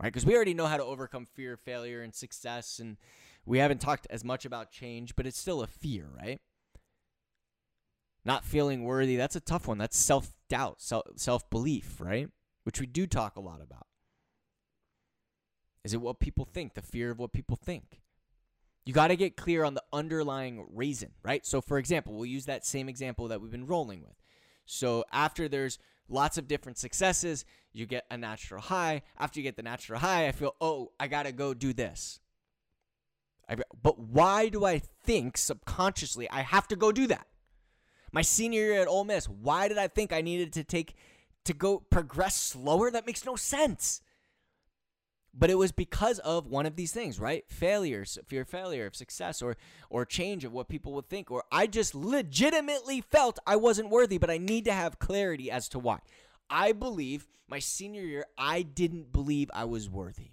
Right? 0.00 0.12
Because 0.12 0.26
we 0.26 0.34
already 0.34 0.54
know 0.54 0.66
how 0.66 0.76
to 0.76 0.84
overcome 0.84 1.26
fear, 1.26 1.56
failure, 1.56 2.02
and 2.02 2.14
success. 2.14 2.78
And 2.78 2.96
we 3.44 3.58
haven't 3.58 3.80
talked 3.80 4.06
as 4.10 4.24
much 4.24 4.44
about 4.44 4.70
change, 4.70 5.16
but 5.16 5.26
it's 5.26 5.38
still 5.38 5.62
a 5.62 5.66
fear, 5.66 6.06
right? 6.16 6.40
Not 8.24 8.44
feeling 8.44 8.84
worthy, 8.84 9.16
that's 9.16 9.36
a 9.36 9.40
tough 9.40 9.66
one. 9.66 9.78
That's 9.78 9.96
self 9.96 10.34
doubt, 10.48 10.80
self 10.80 11.50
belief, 11.50 12.00
right? 12.00 12.28
Which 12.64 12.80
we 12.80 12.86
do 12.86 13.06
talk 13.06 13.36
a 13.36 13.40
lot 13.40 13.60
about. 13.62 13.86
Is 15.84 15.94
it 15.94 16.00
what 16.00 16.20
people 16.20 16.44
think? 16.44 16.74
The 16.74 16.82
fear 16.82 17.10
of 17.10 17.18
what 17.18 17.32
people 17.32 17.56
think. 17.56 18.02
You 18.88 18.94
got 18.94 19.08
to 19.08 19.16
get 19.16 19.36
clear 19.36 19.64
on 19.64 19.74
the 19.74 19.82
underlying 19.92 20.64
reason, 20.72 21.10
right? 21.22 21.44
So, 21.44 21.60
for 21.60 21.76
example, 21.76 22.14
we'll 22.14 22.24
use 22.24 22.46
that 22.46 22.64
same 22.64 22.88
example 22.88 23.28
that 23.28 23.38
we've 23.38 23.50
been 23.50 23.66
rolling 23.66 24.00
with. 24.00 24.14
So, 24.64 25.04
after 25.12 25.46
there's 25.46 25.78
lots 26.08 26.38
of 26.38 26.48
different 26.48 26.78
successes, 26.78 27.44
you 27.74 27.84
get 27.84 28.06
a 28.10 28.16
natural 28.16 28.62
high. 28.62 29.02
After 29.18 29.40
you 29.40 29.44
get 29.44 29.56
the 29.56 29.62
natural 29.62 29.98
high, 29.98 30.26
I 30.26 30.32
feel, 30.32 30.56
oh, 30.58 30.92
I 30.98 31.06
got 31.06 31.24
to 31.24 31.32
go 31.32 31.52
do 31.52 31.74
this. 31.74 32.20
But 33.82 33.98
why 33.98 34.48
do 34.48 34.64
I 34.64 34.78
think 34.78 35.36
subconsciously 35.36 36.30
I 36.30 36.40
have 36.40 36.66
to 36.68 36.74
go 36.76 36.90
do 36.90 37.06
that? 37.08 37.26
My 38.10 38.22
senior 38.22 38.62
year 38.62 38.80
at 38.80 38.88
Ole 38.88 39.04
Miss, 39.04 39.28
why 39.28 39.68
did 39.68 39.76
I 39.76 39.88
think 39.88 40.14
I 40.14 40.22
needed 40.22 40.54
to 40.54 40.64
take 40.64 40.94
to 41.44 41.52
go 41.52 41.80
progress 41.90 42.36
slower? 42.36 42.90
That 42.90 43.06
makes 43.06 43.26
no 43.26 43.36
sense. 43.36 44.00
But 45.34 45.50
it 45.50 45.58
was 45.58 45.72
because 45.72 46.18
of 46.20 46.46
one 46.46 46.66
of 46.66 46.74
these 46.74 46.92
things, 46.92 47.20
right? 47.20 47.44
Failures, 47.48 48.18
fear 48.26 48.42
of 48.42 48.48
failure, 48.48 48.86
of 48.86 48.96
success, 48.96 49.40
or 49.42 49.56
or 49.90 50.04
change 50.04 50.44
of 50.44 50.52
what 50.52 50.68
people 50.68 50.92
would 50.94 51.08
think, 51.08 51.30
or 51.30 51.44
I 51.52 51.66
just 51.66 51.94
legitimately 51.94 53.02
felt 53.02 53.38
I 53.46 53.56
wasn't 53.56 53.90
worthy, 53.90 54.18
but 54.18 54.30
I 54.30 54.38
need 54.38 54.64
to 54.64 54.72
have 54.72 54.98
clarity 54.98 55.50
as 55.50 55.68
to 55.70 55.78
why. 55.78 56.00
I 56.50 56.72
believe 56.72 57.28
my 57.46 57.58
senior 57.58 58.02
year, 58.02 58.26
I 58.36 58.62
didn't 58.62 59.12
believe 59.12 59.50
I 59.54 59.64
was 59.64 59.88
worthy. 59.88 60.32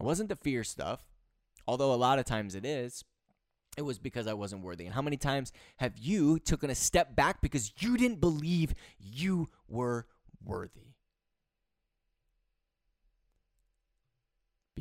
It 0.00 0.04
wasn't 0.04 0.28
the 0.28 0.36
fear 0.36 0.64
stuff, 0.64 1.02
although 1.66 1.92
a 1.92 1.96
lot 1.96 2.18
of 2.18 2.24
times 2.24 2.54
it 2.54 2.64
is. 2.64 3.04
It 3.76 3.82
was 3.82 3.98
because 3.98 4.26
I 4.26 4.34
wasn't 4.34 4.62
worthy. 4.62 4.86
And 4.86 4.94
how 4.94 5.02
many 5.02 5.16
times 5.16 5.52
have 5.76 5.96
you 5.98 6.38
taken 6.38 6.68
a 6.68 6.74
step 6.74 7.14
back 7.14 7.40
because 7.40 7.72
you 7.78 7.96
didn't 7.96 8.20
believe 8.20 8.74
you 8.98 9.48
were 9.68 10.06
worthy? 10.44 10.87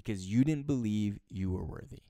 Because 0.08 0.26
you 0.26 0.46
didn't 0.46 0.67
believe 0.67 1.20
you 1.28 1.52
were 1.52 1.65
worthy. 1.65 2.04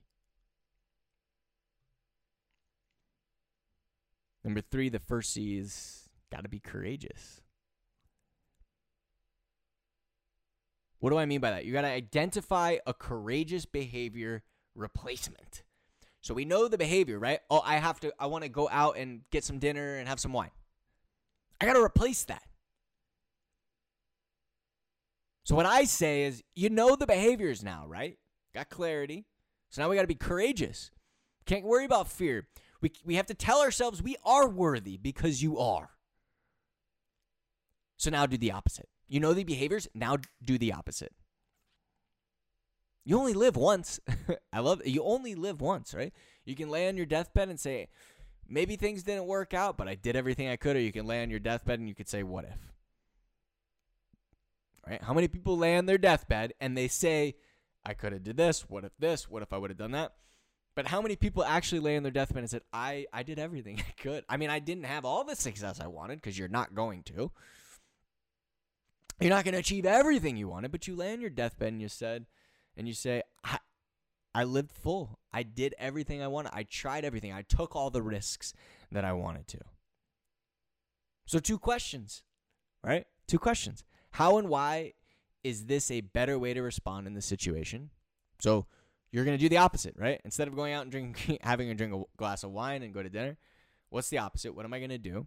Number 4.44 4.60
three, 4.60 4.88
the 4.88 5.00
first 5.00 5.32
C 5.32 5.58
is 5.58 6.08
got 6.30 6.44
to 6.44 6.48
be 6.48 6.60
courageous. 6.60 7.40
What 11.00 11.10
do 11.10 11.18
I 11.18 11.26
mean 11.26 11.40
by 11.40 11.50
that? 11.50 11.64
You 11.64 11.72
got 11.72 11.80
to 11.80 11.88
identify 11.88 12.76
a 12.86 12.94
courageous 12.94 13.66
behavior 13.66 14.44
replacement. 14.76 15.64
So 16.20 16.34
we 16.34 16.44
know 16.44 16.68
the 16.68 16.78
behavior, 16.78 17.18
right? 17.18 17.40
Oh, 17.50 17.62
I 17.64 17.78
have 17.78 17.98
to, 18.00 18.12
I 18.20 18.26
want 18.26 18.44
to 18.44 18.48
go 18.48 18.68
out 18.70 18.96
and 18.96 19.22
get 19.32 19.42
some 19.42 19.58
dinner 19.58 19.96
and 19.96 20.08
have 20.08 20.20
some 20.20 20.32
wine. 20.32 20.52
I 21.60 21.66
got 21.66 21.72
to 21.72 21.82
replace 21.82 22.22
that. 22.26 22.44
So 25.48 25.54
what 25.54 25.64
I 25.64 25.84
say 25.84 26.24
is, 26.24 26.42
you 26.54 26.68
know 26.68 26.94
the 26.94 27.06
behaviors 27.06 27.64
now, 27.64 27.86
right? 27.88 28.18
Got 28.54 28.68
clarity. 28.68 29.24
So 29.70 29.80
now 29.80 29.88
we 29.88 29.96
got 29.96 30.02
to 30.02 30.06
be 30.06 30.14
courageous. 30.14 30.90
Can't 31.46 31.64
worry 31.64 31.86
about 31.86 32.06
fear. 32.06 32.48
We, 32.82 32.92
we 33.02 33.14
have 33.14 33.24
to 33.28 33.34
tell 33.34 33.62
ourselves 33.62 34.02
we 34.02 34.16
are 34.26 34.46
worthy 34.46 34.98
because 34.98 35.42
you 35.42 35.58
are. 35.58 35.88
So 37.96 38.10
now 38.10 38.26
do 38.26 38.36
the 38.36 38.52
opposite. 38.52 38.90
You 39.08 39.20
know 39.20 39.32
the 39.32 39.42
behaviors, 39.42 39.88
now 39.94 40.18
do 40.44 40.58
the 40.58 40.74
opposite. 40.74 41.14
You 43.06 43.18
only 43.18 43.32
live 43.32 43.56
once. 43.56 44.00
I 44.52 44.60
love 44.60 44.82
it. 44.82 44.88
You 44.88 45.02
only 45.02 45.34
live 45.34 45.62
once, 45.62 45.94
right? 45.94 46.12
You 46.44 46.56
can 46.56 46.68
lay 46.68 46.88
on 46.88 46.98
your 46.98 47.06
deathbed 47.06 47.48
and 47.48 47.58
say, 47.58 47.88
maybe 48.46 48.76
things 48.76 49.02
didn't 49.02 49.24
work 49.24 49.54
out, 49.54 49.78
but 49.78 49.88
I 49.88 49.94
did 49.94 50.14
everything 50.14 50.50
I 50.50 50.56
could. 50.56 50.76
Or 50.76 50.80
you 50.80 50.92
can 50.92 51.06
lay 51.06 51.22
on 51.22 51.30
your 51.30 51.40
deathbed 51.40 51.78
and 51.78 51.88
you 51.88 51.94
could 51.94 52.06
say, 52.06 52.22
what 52.22 52.44
if? 52.44 52.77
Right? 54.88 55.02
How 55.02 55.12
many 55.12 55.28
people 55.28 55.58
lay 55.58 55.76
on 55.76 55.86
their 55.86 55.98
deathbed 55.98 56.54
and 56.60 56.76
they 56.76 56.88
say, 56.88 57.34
I 57.84 57.94
could 57.94 58.12
have 58.12 58.22
did 58.22 58.36
this. 58.36 58.68
What 58.68 58.84
if 58.84 58.92
this? 58.98 59.28
What 59.28 59.42
if 59.42 59.52
I 59.52 59.58
would 59.58 59.70
have 59.70 59.78
done 59.78 59.92
that? 59.92 60.14
But 60.74 60.86
how 60.86 61.02
many 61.02 61.16
people 61.16 61.42
actually 61.44 61.80
lay 61.80 61.96
on 61.96 62.02
their 62.02 62.12
deathbed 62.12 62.38
and 62.38 62.50
said, 62.50 62.62
I, 62.72 63.06
I 63.12 63.22
did 63.22 63.38
everything 63.38 63.82
I 63.88 64.00
could? 64.00 64.24
I 64.28 64.36
mean, 64.36 64.50
I 64.50 64.58
didn't 64.58 64.84
have 64.84 65.04
all 65.04 65.24
the 65.24 65.36
success 65.36 65.80
I 65.80 65.86
wanted 65.88 66.16
because 66.16 66.38
you're 66.38 66.48
not 66.48 66.74
going 66.74 67.02
to. 67.04 67.30
You're 69.20 69.30
not 69.30 69.44
going 69.44 69.54
to 69.54 69.58
achieve 69.58 69.84
everything 69.84 70.36
you 70.36 70.48
wanted, 70.48 70.70
but 70.70 70.86
you 70.86 70.94
lay 70.94 71.12
on 71.12 71.20
your 71.20 71.30
deathbed 71.30 71.72
and 71.72 71.82
you 71.82 71.88
said, 71.88 72.26
and 72.76 72.86
you 72.86 72.94
say, 72.94 73.22
I, 73.42 73.58
I 74.34 74.44
lived 74.44 74.70
full. 74.70 75.18
I 75.32 75.42
did 75.42 75.74
everything 75.78 76.22
I 76.22 76.28
wanted. 76.28 76.52
I 76.54 76.62
tried 76.62 77.04
everything. 77.04 77.32
I 77.32 77.42
took 77.42 77.74
all 77.74 77.90
the 77.90 78.02
risks 78.02 78.54
that 78.92 79.04
I 79.04 79.12
wanted 79.12 79.48
to. 79.48 79.58
So, 81.26 81.40
two 81.40 81.58
questions, 81.58 82.22
right? 82.84 83.06
Two 83.26 83.38
questions. 83.38 83.82
How 84.10 84.38
and 84.38 84.48
why 84.48 84.94
is 85.44 85.66
this 85.66 85.90
a 85.90 86.00
better 86.00 86.38
way 86.38 86.54
to 86.54 86.62
respond 86.62 87.06
in 87.06 87.14
this 87.14 87.26
situation? 87.26 87.90
So 88.40 88.66
you're 89.10 89.24
going 89.24 89.36
to 89.36 89.42
do 89.42 89.48
the 89.48 89.58
opposite, 89.58 89.94
right? 89.96 90.20
Instead 90.24 90.48
of 90.48 90.56
going 90.56 90.72
out 90.72 90.82
and 90.82 90.90
drinking, 90.90 91.38
having 91.42 91.70
a 91.70 91.74
drink 91.74 91.94
a 91.94 92.02
glass 92.16 92.44
of 92.44 92.50
wine 92.50 92.82
and 92.82 92.94
go 92.94 93.02
to 93.02 93.08
dinner, 93.08 93.36
what's 93.90 94.10
the 94.10 94.18
opposite? 94.18 94.54
What 94.54 94.64
am 94.64 94.74
I 94.74 94.78
going 94.78 94.90
to 94.90 94.98
do? 94.98 95.26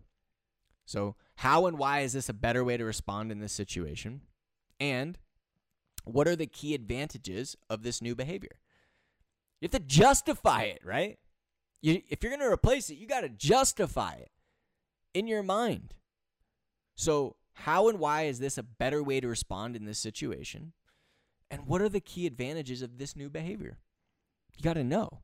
So, 0.86 1.16
how 1.36 1.68
and 1.68 1.78
why 1.78 2.02
is 2.02 2.14
this 2.14 2.28
a 2.28 2.34
better 2.34 2.64
way 2.64 2.76
to 2.78 2.84
respond 2.84 3.32
in 3.32 3.40
this 3.40 3.54
situation? 3.54 4.22
And 4.80 5.18
what 6.04 6.28
are 6.28 6.36
the 6.36 6.48
key 6.48 6.74
advantages 6.74 7.56
of 7.70 7.84
this 7.84 8.02
new 8.02 8.16
behavior? 8.16 8.58
You 9.60 9.68
have 9.68 9.80
to 9.80 9.88
justify 9.88 10.64
it, 10.64 10.82
right? 10.84 11.20
You, 11.82 12.02
if 12.10 12.24
you're 12.24 12.32
going 12.32 12.42
to 12.42 12.52
replace 12.52 12.90
it, 12.90 12.98
you 12.98 13.08
got 13.08 13.22
to 13.22 13.30
justify 13.30 14.14
it 14.14 14.32
in 15.14 15.28
your 15.28 15.44
mind. 15.44 15.94
So, 16.96 17.36
how 17.54 17.90
and 17.90 18.00
why 18.00 18.24
is 18.24 18.40
this 18.40 18.58
a 18.58 18.64
better 18.64 19.04
way 19.04 19.20
to 19.20 19.28
respond 19.28 19.76
in 19.76 19.86
this 19.86 20.00
situation? 20.00 20.74
And 21.50 21.68
what 21.68 21.82
are 21.82 21.90
the 21.90 22.00
key 22.00 22.26
advantages 22.26 22.82
of 22.82 22.98
this 22.98 23.16
new 23.16 23.30
behavior? 23.30 23.78
You 24.58 24.64
got 24.64 24.74
to 24.74 24.84
know. 24.84 25.22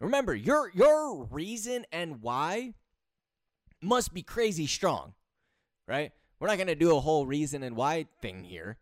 Remember, 0.00 0.34
your 0.34 0.70
your 0.74 1.24
reason 1.24 1.86
and 1.90 2.20
why 2.20 2.74
must 3.80 4.12
be 4.12 4.22
crazy 4.22 4.66
strong, 4.66 5.14
right? 5.88 6.12
We're 6.38 6.48
not 6.48 6.58
going 6.58 6.66
to 6.66 6.74
do 6.74 6.96
a 6.96 7.00
whole 7.00 7.26
reason 7.26 7.62
and 7.62 7.76
why 7.76 8.06
thing 8.20 8.44
here. 8.44 8.76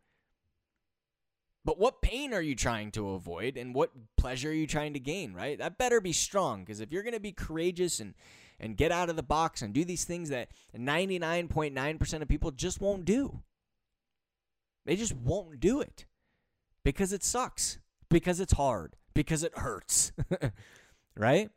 But 1.64 1.78
what 1.78 2.02
pain 2.02 2.34
are 2.34 2.42
you 2.42 2.54
trying 2.54 2.90
to 2.92 3.10
avoid 3.10 3.56
and 3.56 3.74
what 3.74 3.90
pleasure 4.16 4.50
are 4.50 4.54
you 4.54 4.66
trying 4.66 4.92
to 4.94 5.00
gain, 5.00 5.32
right? 5.32 5.58
That 5.58 5.78
better 5.78 6.00
be 6.00 6.12
strong 6.12 6.60
because 6.60 6.80
if 6.80 6.92
you're 6.92 7.02
going 7.02 7.14
to 7.14 7.20
be 7.20 7.32
courageous 7.32 8.00
and 8.00 8.14
and 8.64 8.79
get 8.79 8.90
out 8.90 9.11
of 9.11 9.16
the 9.16 9.22
box 9.22 9.61
and 9.61 9.74
do 9.74 9.85
these 9.85 10.05
things 10.05 10.31
that 10.31 10.48
99.9% 10.74 12.22
of 12.22 12.29
people 12.29 12.50
just 12.50 12.81
won't 12.81 13.05
do. 13.05 13.42
They 14.87 14.96
just 14.96 15.14
won't 15.14 15.61
do 15.61 15.83
it 15.83 16.07
because 16.83 17.12
it 17.12 17.22
sucks, 17.22 17.79
because 18.09 18.40
it's 18.40 18.55
hard, 18.55 18.96
because 19.12 19.42
it 19.42 19.59
hurts, 19.59 20.12
right? 21.14 21.50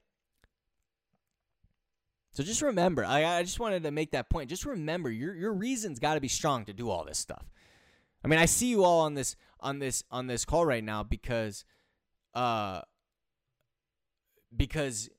So 2.34 2.43
just 2.43 2.62
remember, 2.62 3.06
I, 3.06 3.38
I 3.38 3.43
just 3.43 3.62
wanted 3.62 3.84
to 3.84 3.91
make 3.91 4.12
that 4.12 4.30
point. 4.30 4.50
Just 4.50 4.65
remember, 4.65 5.10
your 5.10 5.34
your 5.34 5.54
reason's 5.54 6.00
got 6.00 6.15
to 6.15 6.22
be 6.22 6.28
strong 6.28 6.65
to 6.65 6.74
do 6.74 6.89
all 6.89 7.06
this 7.06 7.17
stuff. 7.17 7.46
I 8.24 8.28
mean, 8.28 8.38
I 8.38 8.46
see 8.46 8.67
you 8.67 8.84
all 8.84 9.00
on 9.00 9.13
this 9.13 9.38
on 9.62 9.80
this 9.80 10.04
on 10.12 10.28
this 10.28 10.43
call 10.43 10.65
right 10.65 10.84
now 10.84 11.04
because, 11.04 11.63
uh, 12.36 12.82
because 14.56 15.10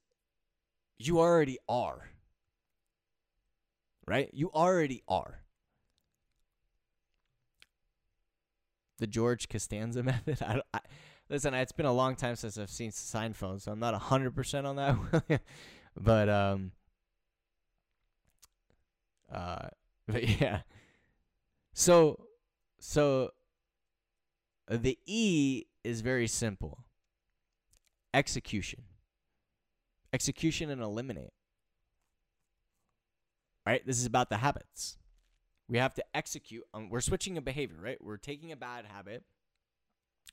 you 0.98 1.20
already 1.20 1.58
are. 1.68 2.08
Right? 4.06 4.30
You 4.32 4.50
already 4.52 5.02
are. 5.06 5.42
The 8.98 9.06
George 9.06 9.48
Costanza 9.48 10.02
method. 10.04 10.42
I, 10.42 10.60
I, 10.74 10.80
listen, 11.28 11.54
it's 11.54 11.72
been 11.72 11.86
a 11.86 11.92
long 11.92 12.16
time 12.16 12.36
since 12.36 12.58
I've 12.58 12.70
seen 12.70 12.90
Seinfeld, 12.90 13.62
so 13.62 13.72
I'm 13.72 13.78
not 13.78 13.94
hundred 13.94 14.34
percent 14.34 14.66
on 14.66 14.76
that. 14.76 15.40
but 15.96 16.28
um, 16.28 16.72
uh, 19.32 19.68
but 20.08 20.40
yeah. 20.40 20.62
So, 21.74 22.26
so 22.80 23.30
the 24.68 24.98
E 25.06 25.64
is 25.84 26.00
very 26.00 26.26
simple. 26.26 26.84
Execution 28.12 28.87
execution 30.12 30.70
and 30.70 30.82
eliminate. 30.82 31.32
Right? 33.66 33.84
This 33.86 33.98
is 33.98 34.06
about 34.06 34.30
the 34.30 34.38
habits. 34.38 34.96
We 35.68 35.78
have 35.78 35.94
to 35.94 36.04
execute. 36.14 36.64
On, 36.72 36.88
we're 36.88 37.00
switching 37.00 37.36
a 37.36 37.42
behavior, 37.42 37.76
right? 37.80 38.02
We're 38.02 38.16
taking 38.16 38.50
a 38.52 38.56
bad 38.56 38.86
habit 38.86 39.24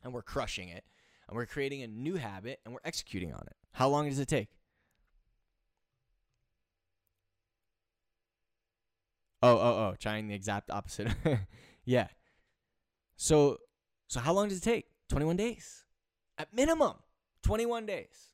and 0.03 0.13
we're 0.13 0.21
crushing 0.21 0.69
it. 0.69 0.85
And 1.27 1.35
we're 1.35 1.47
creating 1.47 1.81
a 1.81 1.87
new 1.87 2.15
habit 2.15 2.59
and 2.63 2.73
we're 2.73 2.81
executing 2.85 3.33
on 3.33 3.41
it. 3.47 3.55
How 3.73 3.89
long 3.89 4.07
does 4.07 4.19
it 4.19 4.27
take? 4.27 4.49
Oh, 9.41 9.57
oh, 9.57 9.59
oh, 9.59 9.95
trying 9.99 10.27
the 10.27 10.35
exact 10.35 10.71
opposite. 10.71 11.09
yeah. 11.85 12.07
So 13.17 13.57
so 14.07 14.19
how 14.19 14.33
long 14.33 14.49
does 14.49 14.59
it 14.59 14.63
take? 14.63 14.85
21 15.09 15.35
days. 15.35 15.83
At 16.37 16.53
minimum, 16.53 16.95
21 17.43 17.85
days. 17.85 18.31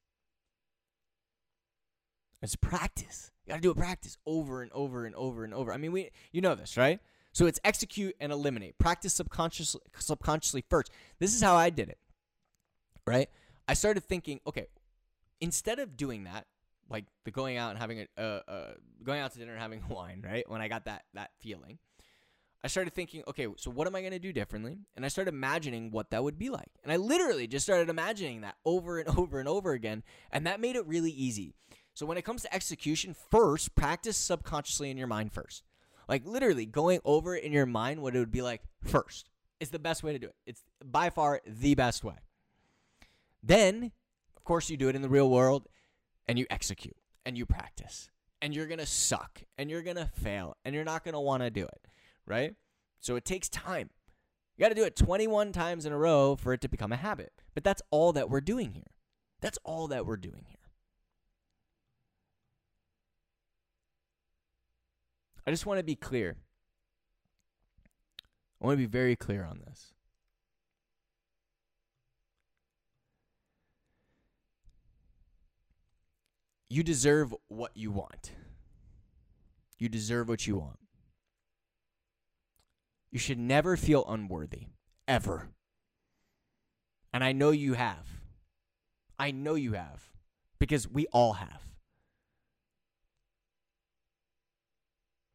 It's 2.41 2.55
practice. 2.55 3.31
You 3.45 3.51
got 3.51 3.55
to 3.57 3.61
do 3.61 3.71
it 3.71 3.77
practice 3.77 4.17
over 4.25 4.61
and 4.61 4.71
over 4.73 5.05
and 5.05 5.15
over 5.15 5.43
and 5.43 5.53
over. 5.53 5.71
I 5.71 5.77
mean, 5.77 5.91
we 5.91 6.09
you 6.31 6.41
know 6.41 6.55
this, 6.55 6.77
right? 6.77 6.99
So 7.33 7.45
it's 7.45 7.59
execute 7.63 8.15
and 8.19 8.31
eliminate. 8.31 8.77
Practice 8.77 9.13
subconsciously 9.13 9.81
subconsciously 9.97 10.65
first. 10.69 10.91
This 11.19 11.33
is 11.33 11.41
how 11.41 11.55
I 11.55 11.69
did 11.69 11.89
it. 11.89 11.99
Right? 13.05 13.29
I 13.67 13.73
started 13.73 14.03
thinking, 14.03 14.39
okay, 14.45 14.67
instead 15.39 15.79
of 15.79 15.97
doing 15.97 16.25
that, 16.25 16.45
like 16.89 17.05
the 17.23 17.31
going 17.31 17.57
out 17.57 17.71
and 17.71 17.79
having 17.79 18.05
a 18.17 18.21
uh, 18.21 18.41
uh, 18.47 18.71
going 19.03 19.19
out 19.21 19.31
to 19.33 19.39
dinner 19.39 19.53
and 19.53 19.61
having 19.61 19.83
wine, 19.89 20.23
right? 20.25 20.47
When 20.49 20.61
I 20.61 20.67
got 20.67 20.85
that 20.85 21.03
that 21.13 21.31
feeling, 21.39 21.77
I 22.63 22.67
started 22.67 22.93
thinking, 22.93 23.23
okay, 23.27 23.47
so 23.57 23.71
what 23.71 23.87
am 23.87 23.95
I 23.95 24.01
going 24.01 24.13
to 24.13 24.19
do 24.19 24.31
differently? 24.31 24.77
And 24.95 25.03
I 25.03 25.07
started 25.07 25.33
imagining 25.33 25.89
what 25.91 26.11
that 26.11 26.23
would 26.23 26.37
be 26.37 26.49
like. 26.49 26.69
And 26.83 26.91
I 26.91 26.97
literally 26.97 27.47
just 27.47 27.65
started 27.65 27.89
imagining 27.89 28.41
that 28.41 28.55
over 28.65 28.99
and 28.99 29.09
over 29.17 29.39
and 29.39 29.49
over 29.49 29.71
again, 29.73 30.03
and 30.31 30.45
that 30.45 30.59
made 30.59 30.75
it 30.75 30.85
really 30.85 31.11
easy. 31.11 31.55
So 31.93 32.05
when 32.05 32.17
it 32.17 32.23
comes 32.23 32.43
to 32.43 32.53
execution, 32.53 33.15
first, 33.29 33.75
practice 33.75 34.17
subconsciously 34.17 34.89
in 34.89 34.97
your 34.97 35.07
mind 35.07 35.33
first. 35.33 35.63
Like 36.07 36.25
literally 36.25 36.65
going 36.65 36.99
over 37.05 37.35
in 37.35 37.51
your 37.51 37.65
mind 37.65 38.01
what 38.01 38.15
it 38.15 38.19
would 38.19 38.31
be 38.31 38.41
like 38.41 38.61
first. 38.83 39.29
is 39.59 39.69
the 39.69 39.79
best 39.79 40.03
way 40.03 40.11
to 40.13 40.19
do 40.19 40.27
it. 40.27 40.35
It's 40.45 40.63
by 40.83 41.09
far 41.09 41.41
the 41.45 41.75
best 41.75 42.03
way. 42.03 42.15
Then, 43.43 43.91
of 44.35 44.43
course, 44.43 44.69
you 44.69 44.77
do 44.77 44.89
it 44.89 44.95
in 44.95 45.01
the 45.01 45.09
real 45.09 45.29
world 45.29 45.67
and 46.27 46.37
you 46.39 46.45
execute 46.49 46.95
and 47.25 47.37
you 47.37 47.45
practice. 47.45 48.09
And 48.41 48.55
you're 48.55 48.67
going 48.67 48.79
to 48.79 48.85
suck 48.87 49.43
and 49.57 49.69
you're 49.69 49.83
going 49.83 49.97
to 49.97 50.07
fail 50.07 50.57
and 50.65 50.73
you're 50.73 50.83
not 50.83 51.03
going 51.03 51.13
to 51.13 51.19
want 51.19 51.43
to 51.43 51.51
do 51.51 51.63
it, 51.63 51.87
right? 52.25 52.55
So 52.99 53.15
it 53.15 53.25
takes 53.25 53.49
time. 53.49 53.89
You 54.57 54.63
got 54.63 54.69
to 54.69 54.75
do 54.75 54.83
it 54.83 54.95
21 54.95 55.51
times 55.51 55.85
in 55.85 55.93
a 55.93 55.97
row 55.97 56.35
for 56.35 56.53
it 56.53 56.61
to 56.61 56.67
become 56.67 56.91
a 56.91 56.97
habit. 56.97 57.31
But 57.53 57.63
that's 57.63 57.81
all 57.91 58.13
that 58.13 58.29
we're 58.29 58.41
doing 58.41 58.71
here. 58.71 58.91
That's 59.41 59.59
all 59.63 59.87
that 59.89 60.05
we're 60.05 60.17
doing 60.17 60.45
here. 60.47 60.60
I 65.45 65.51
just 65.51 65.65
want 65.65 65.79
to 65.79 65.83
be 65.83 65.95
clear. 65.95 66.37
I 68.61 68.65
want 68.65 68.77
to 68.77 68.85
be 68.85 68.85
very 68.85 69.15
clear 69.15 69.43
on 69.43 69.59
this. 69.65 69.93
You 76.69 76.83
deserve 76.83 77.33
what 77.47 77.71
you 77.75 77.91
want. 77.91 78.31
You 79.77 79.89
deserve 79.89 80.29
what 80.29 80.45
you 80.47 80.55
want. 80.57 80.79
You 83.11 83.19
should 83.19 83.39
never 83.39 83.75
feel 83.75 84.05
unworthy, 84.07 84.67
ever. 85.07 85.49
And 87.11 87.23
I 87.23 87.33
know 87.33 87.51
you 87.51 87.73
have. 87.73 88.07
I 89.19 89.31
know 89.31 89.55
you 89.55 89.73
have, 89.73 90.13
because 90.59 90.87
we 90.87 91.07
all 91.07 91.33
have. 91.33 91.61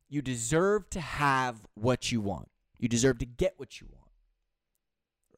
You 0.09 0.23
deserve 0.23 0.89
to 0.91 1.01
have 1.01 1.57
what 1.75 2.13
you 2.13 2.21
want. 2.21 2.49
You 2.79 2.89
deserve 2.89 3.19
to 3.19 3.27
get 3.27 3.55
what 3.57 3.81
you 3.81 3.89
want. 3.93 4.11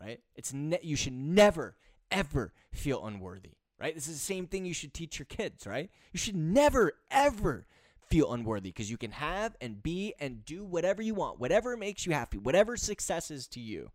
Right? 0.01 0.21
It's 0.37 0.53
ne- 0.53 0.81
you 0.83 0.97
should 0.97 1.13
never 1.13 1.77
ever 2.11 2.53
feel 2.73 3.05
unworthy, 3.05 3.53
right? 3.81 3.95
This 3.95 4.09
is 4.09 4.15
the 4.15 4.21
same 4.25 4.47
thing 4.47 4.65
you 4.65 4.75
should 4.75 4.95
teach 4.95 5.19
your 5.19 5.27
kids, 5.27 5.67
right? 5.67 5.91
You 6.13 6.19
should 6.19 6.37
never 6.37 6.93
ever 7.11 7.67
feel 8.09 8.33
unworthy 8.33 8.71
because 8.71 8.91
you 8.91 8.97
can 8.97 9.11
have 9.13 9.57
and 9.61 9.83
be 9.83 10.15
and 10.19 10.45
do 10.45 10.65
whatever 10.65 11.03
you 11.03 11.15
want, 11.15 11.39
whatever 11.39 11.77
makes 11.77 12.07
you 12.07 12.13
happy, 12.13 12.39
whatever 12.39 12.77
success 12.77 13.31
is 13.31 13.47
to 13.49 13.61
you. 13.61 13.91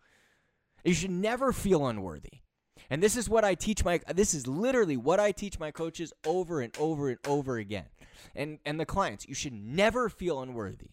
You 0.83 0.93
should 0.93 1.12
never 1.12 1.51
feel 1.53 1.88
unworthy. 1.88 2.41
And 2.89 3.01
this 3.01 3.15
is 3.15 3.29
what 3.29 3.45
I 3.45 3.55
teach 3.55 3.86
my 3.86 3.99
this 4.13 4.33
is 4.33 4.45
literally 4.47 4.97
what 4.97 5.19
I 5.19 5.31
teach 5.31 5.59
my 5.59 5.71
coaches 5.71 6.13
over 6.25 6.62
and 6.62 6.75
over 6.77 7.09
and 7.09 7.19
over 7.25 7.57
again. 7.57 7.86
And 8.36 8.59
and 8.65 8.79
the 8.79 8.86
clients, 8.86 9.27
you 9.27 9.36
should 9.36 9.53
never 9.53 10.09
feel 10.09 10.41
unworthy. 10.41 10.91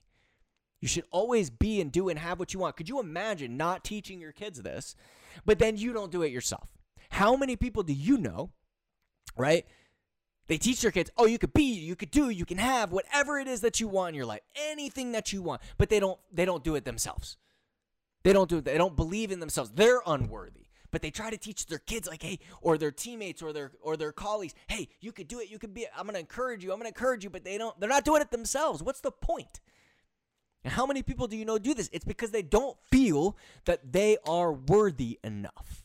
You 0.80 0.88
should 0.88 1.04
always 1.10 1.50
be 1.50 1.80
and 1.80 1.92
do 1.92 2.08
and 2.08 2.18
have 2.18 2.38
what 2.38 2.54
you 2.54 2.60
want. 2.60 2.76
Could 2.76 2.88
you 2.88 3.00
imagine 3.00 3.56
not 3.56 3.84
teaching 3.84 4.20
your 4.20 4.32
kids 4.32 4.62
this, 4.62 4.96
but 5.44 5.58
then 5.58 5.76
you 5.76 5.92
don't 5.92 6.10
do 6.10 6.22
it 6.22 6.32
yourself? 6.32 6.68
How 7.10 7.36
many 7.36 7.56
people 7.56 7.82
do 7.82 7.92
you 7.92 8.16
know, 8.16 8.50
right? 9.36 9.66
They 10.46 10.58
teach 10.58 10.80
their 10.80 10.90
kids, 10.90 11.10
oh, 11.16 11.26
you 11.26 11.38
could 11.38 11.52
be, 11.52 11.74
you 11.74 11.94
could 11.94 12.10
do, 12.10 12.30
you 12.30 12.44
can 12.44 12.58
have 12.58 12.92
whatever 12.92 13.38
it 13.38 13.46
is 13.46 13.60
that 13.60 13.78
you 13.78 13.88
want 13.88 14.10
in 14.10 14.14
your 14.16 14.26
life, 14.26 14.40
anything 14.56 15.12
that 15.12 15.32
you 15.32 15.42
want, 15.42 15.60
but 15.76 15.90
they 15.90 16.00
don't 16.00 16.18
they 16.32 16.44
don't 16.44 16.64
do 16.64 16.74
it 16.74 16.84
themselves. 16.84 17.36
They 18.22 18.32
don't 18.32 18.48
do 18.48 18.58
it. 18.58 18.64
They 18.64 18.78
don't 18.78 18.96
believe 18.96 19.30
in 19.30 19.40
themselves. 19.40 19.70
They're 19.70 20.02
unworthy 20.06 20.59
but 20.90 21.02
they 21.02 21.10
try 21.10 21.30
to 21.30 21.38
teach 21.38 21.66
their 21.66 21.78
kids 21.78 22.08
like 22.08 22.22
hey 22.22 22.38
or 22.62 22.78
their 22.78 22.90
teammates 22.90 23.42
or 23.42 23.52
their 23.52 23.72
or 23.80 23.96
their 23.96 24.12
colleagues 24.12 24.54
hey 24.68 24.88
you 25.00 25.12
could 25.12 25.28
do 25.28 25.40
it 25.40 25.50
you 25.50 25.58
could 25.58 25.74
be 25.74 25.86
i'm 25.96 26.04
going 26.04 26.14
to 26.14 26.20
encourage 26.20 26.64
you 26.64 26.72
i'm 26.72 26.78
going 26.78 26.90
to 26.90 26.98
encourage 26.98 27.24
you 27.24 27.30
but 27.30 27.44
they 27.44 27.58
don't 27.58 27.78
they're 27.80 27.88
not 27.88 28.04
doing 28.04 28.22
it 28.22 28.30
themselves 28.30 28.82
what's 28.82 29.00
the 29.00 29.10
point 29.12 29.60
And 30.64 30.72
how 30.72 30.86
many 30.86 31.02
people 31.02 31.26
do 31.26 31.36
you 31.36 31.44
know 31.44 31.58
do 31.58 31.74
this? 31.74 31.88
It's 31.92 32.04
because 32.04 32.30
they 32.30 32.42
don't 32.42 32.76
feel 32.90 33.36
that 33.64 33.92
they 33.92 34.18
are 34.26 34.52
worthy 34.52 35.18
enough. 35.24 35.84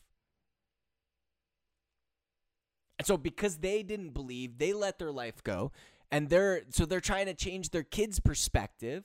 And 2.98 3.06
so 3.06 3.16
because 3.16 3.58
they 3.58 3.82
didn't 3.82 4.10
believe, 4.10 4.58
they 4.58 4.72
let 4.72 4.98
their 4.98 5.12
life 5.12 5.42
go. 5.42 5.72
And 6.10 6.28
they're 6.28 6.62
so 6.70 6.86
they're 6.86 7.00
trying 7.00 7.26
to 7.26 7.34
change 7.34 7.70
their 7.70 7.82
kids' 7.82 8.20
perspective. 8.20 9.04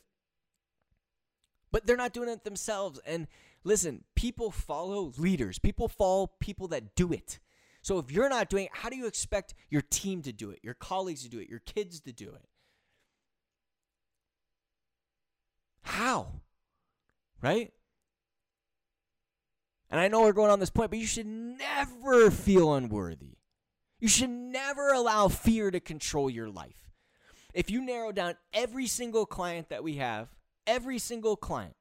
But 1.71 1.85
they're 1.85 1.97
not 1.97 2.13
doing 2.13 2.29
it 2.29 2.43
themselves. 2.43 2.99
And 3.05 3.27
listen, 3.63 4.03
people 4.15 4.51
follow 4.51 5.13
leaders. 5.17 5.59
People 5.59 5.87
follow 5.87 6.31
people 6.39 6.67
that 6.69 6.95
do 6.95 7.11
it. 7.11 7.39
So 7.81 7.97
if 7.97 8.11
you're 8.11 8.29
not 8.29 8.49
doing 8.49 8.65
it, 8.65 8.71
how 8.73 8.89
do 8.89 8.95
you 8.95 9.07
expect 9.07 9.53
your 9.69 9.81
team 9.81 10.21
to 10.23 10.31
do 10.31 10.51
it, 10.51 10.59
your 10.61 10.75
colleagues 10.75 11.23
to 11.23 11.29
do 11.29 11.39
it, 11.39 11.49
your 11.49 11.59
kids 11.59 11.99
to 12.01 12.11
do 12.11 12.29
it? 12.29 12.47
How? 15.83 16.41
Right? 17.41 17.73
And 19.89 19.99
I 19.99 20.07
know 20.07 20.21
we're 20.21 20.31
going 20.31 20.51
on 20.51 20.59
this 20.59 20.69
point, 20.69 20.91
but 20.91 20.99
you 20.99 21.07
should 21.07 21.25
never 21.25 22.31
feel 22.31 22.73
unworthy. 22.73 23.37
You 23.99 24.07
should 24.07 24.29
never 24.29 24.89
allow 24.89 25.27
fear 25.27 25.69
to 25.69 25.79
control 25.79 26.29
your 26.29 26.49
life. 26.49 26.91
If 27.53 27.69
you 27.69 27.81
narrow 27.81 28.11
down 28.11 28.35
every 28.53 28.87
single 28.87 29.25
client 29.25 29.69
that 29.69 29.83
we 29.83 29.95
have, 29.95 30.29
every 30.65 30.97
single 30.97 31.35
client, 31.35 31.75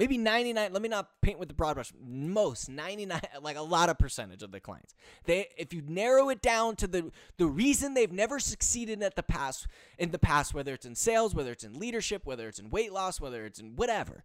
maybe 0.00 0.16
99 0.16 0.72
let 0.72 0.82
me 0.82 0.88
not 0.88 1.10
paint 1.20 1.38
with 1.38 1.48
the 1.48 1.54
broad 1.54 1.74
brush 1.74 1.92
most 2.02 2.70
99 2.70 3.20
like 3.42 3.56
a 3.56 3.62
lot 3.62 3.90
of 3.90 3.98
percentage 3.98 4.42
of 4.42 4.50
the 4.50 4.58
clients. 4.58 4.94
They 5.26 5.48
if 5.56 5.72
you 5.72 5.82
narrow 5.86 6.30
it 6.30 6.40
down 6.40 6.74
to 6.76 6.86
the 6.86 7.12
the 7.36 7.46
reason 7.46 7.94
they've 7.94 8.10
never 8.10 8.40
succeeded 8.40 9.02
at 9.02 9.14
the 9.14 9.22
past 9.22 9.68
in 9.98 10.10
the 10.10 10.18
past 10.18 10.54
whether 10.54 10.72
it's 10.72 10.86
in 10.86 10.94
sales 10.94 11.34
whether 11.34 11.52
it's 11.52 11.64
in 11.64 11.78
leadership 11.78 12.22
whether 12.24 12.48
it's 12.48 12.58
in 12.58 12.70
weight 12.70 12.92
loss 12.92 13.20
whether 13.20 13.44
it's 13.44 13.60
in 13.60 13.76
whatever 13.76 14.24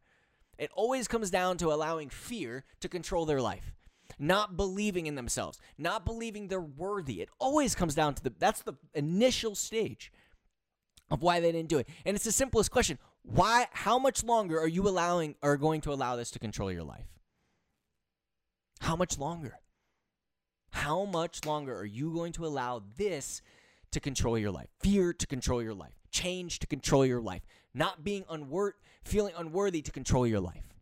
it 0.57 0.71
always 0.73 1.07
comes 1.09 1.29
down 1.29 1.57
to 1.57 1.73
allowing 1.73 2.09
fear 2.09 2.63
to 2.79 2.87
control 2.87 3.25
their 3.25 3.41
life 3.41 3.73
not 4.17 4.55
believing 4.55 5.07
in 5.07 5.15
themselves 5.15 5.59
not 5.77 6.05
believing 6.05 6.47
they're 6.47 6.61
worthy. 6.61 7.21
It 7.21 7.29
always 7.37 7.75
comes 7.75 7.93
down 7.93 8.15
to 8.15 8.23
the 8.23 8.33
that's 8.39 8.61
the 8.61 8.75
initial 8.93 9.55
stage 9.55 10.11
of 11.11 11.21
why 11.21 11.39
they 11.39 11.51
didn't 11.51 11.69
do 11.69 11.77
it. 11.77 11.87
And 12.05 12.15
it's 12.15 12.25
the 12.25 12.31
simplest 12.31 12.71
question 12.71 12.97
why 13.25 13.67
how 13.71 13.97
much 13.97 14.23
longer 14.23 14.59
are 14.59 14.67
you 14.67 14.87
allowing 14.87 15.35
are 15.41 15.57
going 15.57 15.81
to 15.81 15.93
allow 15.93 16.15
this 16.15 16.31
to 16.31 16.39
control 16.39 16.71
your 16.71 16.83
life? 16.83 17.07
How 18.81 18.95
much 18.95 19.17
longer? 19.17 19.59
How 20.71 21.05
much 21.05 21.45
longer 21.45 21.75
are 21.75 21.85
you 21.85 22.13
going 22.13 22.33
to 22.33 22.45
allow 22.45 22.83
this 22.97 23.41
to 23.91 23.99
control 23.99 24.37
your 24.37 24.51
life? 24.51 24.67
Fear 24.79 25.13
to 25.13 25.27
control 25.27 25.63
your 25.63 25.73
life. 25.73 25.93
Change 26.11 26.59
to 26.59 26.67
control 26.67 27.05
your 27.05 27.21
life. 27.21 27.41
Not 27.73 28.03
being 28.03 28.25
unworth 28.29 28.75
feeling 29.03 29.33
unworthy 29.37 29.81
to 29.81 29.91
control 29.91 30.25
your 30.25 30.39
life. 30.39 30.73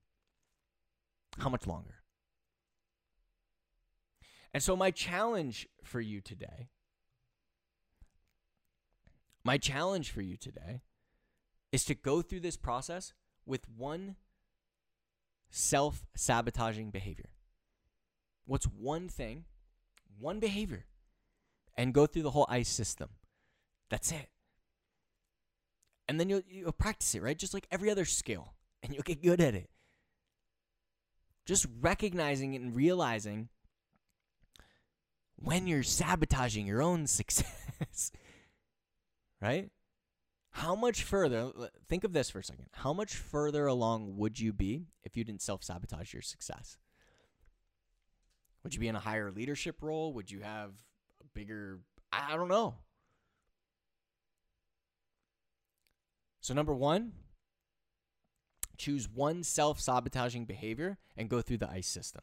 How 1.39 1.49
much 1.49 1.65
longer? 1.67 1.95
And 4.53 4.61
so 4.61 4.75
my 4.75 4.91
challenge 4.91 5.67
for 5.83 5.99
you 5.99 6.21
today 6.21 6.69
my 9.43 9.57
challenge 9.57 10.11
for 10.11 10.21
you 10.21 10.37
today 10.37 10.81
is 11.73 11.83
to 11.85 11.95
go 11.95 12.21
through 12.21 12.39
this 12.39 12.55
process 12.55 13.13
with 13.45 13.67
one 13.67 14.15
self 15.49 16.05
sabotaging 16.15 16.91
behavior. 16.91 17.31
What's 18.45 18.65
one 18.65 19.09
thing, 19.09 19.45
one 20.19 20.39
behavior, 20.39 20.85
and 21.75 21.93
go 21.93 22.05
through 22.05 22.21
the 22.21 22.31
whole 22.31 22.45
ICCE 22.45 22.65
system. 22.67 23.09
That's 23.89 24.11
it. 24.11 24.29
And 26.07 26.19
then 26.19 26.29
you'll, 26.29 26.41
you'll 26.47 26.71
practice 26.71 27.15
it, 27.15 27.23
right? 27.23 27.37
Just 27.37 27.53
like 27.53 27.67
every 27.71 27.89
other 27.89 28.05
skill, 28.05 28.53
and 28.83 28.93
you'll 28.93 29.03
get 29.03 29.23
good 29.23 29.41
at 29.41 29.55
it. 29.55 29.69
Just 31.45 31.65
recognizing 31.81 32.55
and 32.55 32.75
realizing 32.75 33.49
when 35.37 35.65
you're 35.65 35.83
sabotaging 35.83 36.67
your 36.67 36.83
own 36.83 37.07
success, 37.07 38.11
right? 39.41 39.71
How 40.53 40.75
much 40.75 41.03
further, 41.03 41.51
think 41.89 42.03
of 42.03 42.13
this 42.13 42.29
for 42.29 42.39
a 42.39 42.43
second. 42.43 42.67
How 42.71 42.93
much 42.93 43.15
further 43.15 43.65
along 43.65 44.17
would 44.17 44.39
you 44.39 44.53
be 44.53 44.85
if 45.03 45.17
you 45.17 45.23
didn't 45.23 45.41
self 45.41 45.63
sabotage 45.63 46.13
your 46.13 46.21
success? 46.21 46.77
Would 48.63 48.73
you 48.73 48.79
be 48.79 48.87
in 48.87 48.95
a 48.95 48.99
higher 48.99 49.31
leadership 49.31 49.81
role? 49.81 50.13
Would 50.13 50.31
you 50.31 50.41
have 50.41 50.71
a 51.19 51.25
bigger, 51.33 51.79
I 52.11 52.37
don't 52.37 52.47
know. 52.47 52.75
So, 56.39 56.53
number 56.53 56.73
one, 56.73 57.13
choose 58.77 59.09
one 59.09 59.43
self 59.43 59.79
sabotaging 59.79 60.45
behavior 60.45 60.97
and 61.17 61.29
go 61.29 61.41
through 61.41 61.57
the 61.57 61.67
ICCE 61.67 61.85
system. 61.85 62.21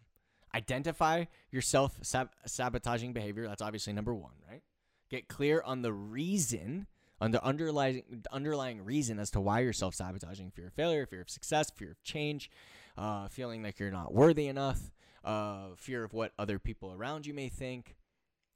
Identify 0.55 1.25
your 1.51 1.63
self 1.63 1.99
sabotaging 2.47 3.13
behavior. 3.13 3.49
That's 3.49 3.63
obviously 3.63 3.93
number 3.93 4.15
one, 4.15 4.35
right? 4.49 4.63
Get 5.11 5.27
clear 5.27 5.63
on 5.63 5.83
the 5.83 5.93
reason 5.93 6.87
on 7.21 7.31
the 7.31 7.45
underlying 7.45 8.03
underlying 8.33 8.85
reason 8.85 9.19
as 9.19 9.31
to 9.33 9.41
why 9.41 9.61
you're 9.61 9.73
self 9.73 9.95
sabotaging 9.95 10.51
fear 10.51 10.69
of 10.69 10.73
failure, 10.73 11.07
fear 11.07 11.21
of 11.21 11.31
success, 11.31 11.71
fear 11.71 11.93
of 11.93 12.03
change, 12.03 12.51
uh, 12.97 13.29
feeling 13.29 13.63
like 13.63 13.79
you're 13.79 13.91
not 13.91 14.15
worthy 14.15 14.47
enough, 14.47 14.91
uh, 15.25 15.69
fear 15.77 16.05
of 16.05 16.13
what 16.13 16.33
other 16.39 16.59
people 16.59 16.93
around 16.93 17.27
you 17.27 17.35
may 17.35 17.49
think, 17.49 17.97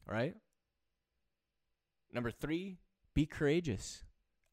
right? 0.07 0.35
Number 2.13 2.31
three, 2.31 2.79
be 3.15 3.27
courageous. 3.27 4.05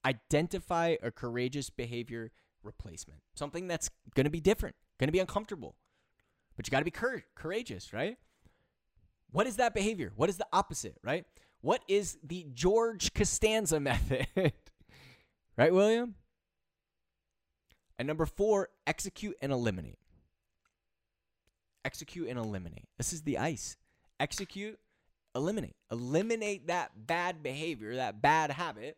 Identify 0.04 0.95
a 1.02 1.12
courageous 1.12 1.69
behavior 1.69 2.32
replacement, 2.63 3.21
something 3.36 3.67
that's 3.67 3.89
going 4.15 4.24
to 4.26 4.32
be 4.32 4.41
different, 4.41 4.76
going 5.00 5.08
to 5.08 5.13
be 5.13 5.19
uncomfortable, 5.19 5.76
but 6.56 6.67
you 6.67 6.71
got 6.71 6.80
to 6.80 6.86
be 6.86 6.91
cur- 6.91 7.24
courageous, 7.36 7.93
right? 7.93 8.17
What 9.32 9.47
is 9.47 9.58
that 9.58 9.74
behavior? 9.74 10.12
What 10.15 10.30
is 10.30 10.38
the 10.38 10.47
opposite, 10.52 10.97
right? 11.04 11.26
What 11.62 11.84
is 11.88 12.17
the 12.24 12.45
George 12.54 13.13
Costanza 13.13 13.80
method? 13.80 14.28
right, 15.58 15.74
William? 15.74 16.15
And 17.97 18.08
number 18.08 18.26
four, 18.26 18.69
execute 18.88 19.36
and 19.41 19.52
eliminate. 19.52 20.00
Execute 21.86 22.28
and 22.28 22.39
eliminate. 22.39 22.88
This 22.97 23.13
is 23.13 23.21
the 23.21 23.38
ice. 23.38 23.78
Execute, 24.19 24.80
eliminate. 25.36 25.76
Eliminate 25.91 26.67
that 26.67 27.08
bad 27.08 27.43
behavior, 27.43 27.95
that 27.95 28.21
bad 28.21 28.52
habit, 28.52 28.97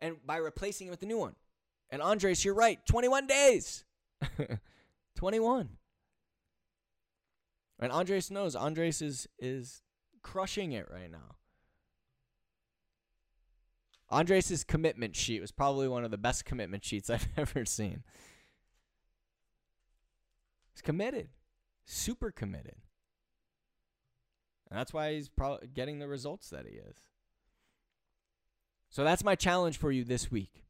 and 0.00 0.16
by 0.24 0.36
replacing 0.36 0.86
it 0.86 0.90
with 0.90 1.02
a 1.02 1.06
new 1.06 1.18
one. 1.18 1.34
And 1.90 2.02
Andres, 2.02 2.44
you're 2.44 2.54
right. 2.54 2.84
21 2.86 3.26
days. 3.26 3.84
21. 5.16 5.68
And 7.78 7.92
Andres 7.92 8.30
knows 8.30 8.56
Andres 8.56 9.02
is 9.02 9.28
is 9.38 9.82
crushing 10.22 10.72
it 10.72 10.88
right 10.90 11.10
now. 11.10 11.36
Andres' 14.08 14.64
commitment 14.64 15.16
sheet 15.16 15.40
was 15.40 15.50
probably 15.50 15.88
one 15.88 16.04
of 16.04 16.10
the 16.10 16.18
best 16.18 16.44
commitment 16.44 16.84
sheets 16.84 17.10
I've 17.10 17.28
ever 17.36 17.64
seen. 17.64 18.04
He's 20.72 20.82
committed, 20.82 21.28
super 21.84 22.30
committed. 22.30 22.76
And 24.70 24.78
that's 24.78 24.92
why 24.92 25.14
he's 25.14 25.30
getting 25.74 25.98
the 25.98 26.08
results 26.08 26.50
that 26.50 26.66
he 26.66 26.74
is. 26.74 26.96
So 28.90 29.04
that's 29.04 29.24
my 29.24 29.34
challenge 29.34 29.78
for 29.78 29.90
you 29.90 30.04
this 30.04 30.30
week. 30.30 30.64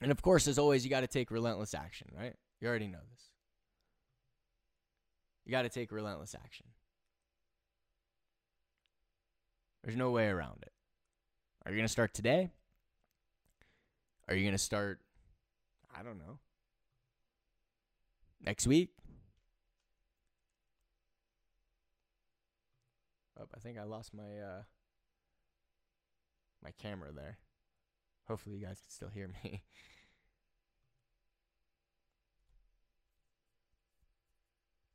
And 0.00 0.10
of 0.10 0.22
course, 0.22 0.48
as 0.48 0.58
always, 0.58 0.84
you 0.84 0.90
got 0.90 1.00
to 1.00 1.06
take 1.06 1.30
relentless 1.30 1.74
action, 1.74 2.08
right? 2.16 2.34
You 2.60 2.68
already 2.68 2.88
know 2.88 2.98
this. 3.10 3.22
You 5.44 5.50
got 5.50 5.62
to 5.62 5.68
take 5.68 5.92
relentless 5.92 6.34
action. 6.34 6.66
There's 9.82 9.96
no 9.96 10.10
way 10.10 10.28
around 10.28 10.58
it. 10.62 10.72
Are 11.64 11.70
you 11.70 11.76
going 11.76 11.86
to 11.86 11.92
start 11.92 12.12
today? 12.12 12.50
Are 14.28 14.34
you 14.34 14.42
going 14.42 14.52
to 14.52 14.58
start, 14.58 15.00
I 15.96 16.02
don't 16.02 16.18
know, 16.18 16.38
next 18.44 18.66
week? 18.66 18.90
Oh, 23.38 23.44
I 23.54 23.60
think 23.60 23.78
I 23.78 23.84
lost 23.84 24.12
my 24.14 24.22
uh, 24.22 24.62
my 26.62 26.70
camera 26.72 27.12
there. 27.12 27.38
Hopefully, 28.28 28.56
you 28.56 28.64
guys 28.64 28.80
can 28.80 28.90
still 28.90 29.08
hear 29.08 29.28
me. 29.42 29.62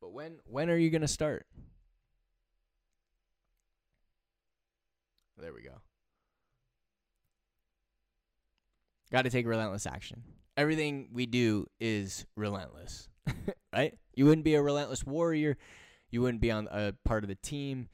but 0.01 0.13
when 0.13 0.39
when 0.45 0.69
are 0.69 0.77
you 0.77 0.89
gonna 0.89 1.08
start? 1.08 1.45
There 5.38 5.53
we 5.53 5.62
go. 5.62 5.82
Got 9.12 9.24
to 9.24 9.30
take 9.30 9.48
relentless 9.48 9.86
action. 9.86 10.24
Everything 10.56 11.10
we 11.13 11.26
do 11.26 11.67
is 11.80 12.26
relentless, 12.36 13.10
right? 13.74 13.93
You 14.15 14.26
wouldn't 14.26 14.43
be 14.46 14.56
a 14.56 14.62
relentless 14.62 15.06
warrior. 15.06 15.58
You 16.10 16.22
wouldn't 16.22 16.41
be 16.41 16.52
on 16.52 16.67
a 16.72 16.93
part 17.06 17.24
of 17.24 17.28
the 17.28 17.36
team 17.36 17.89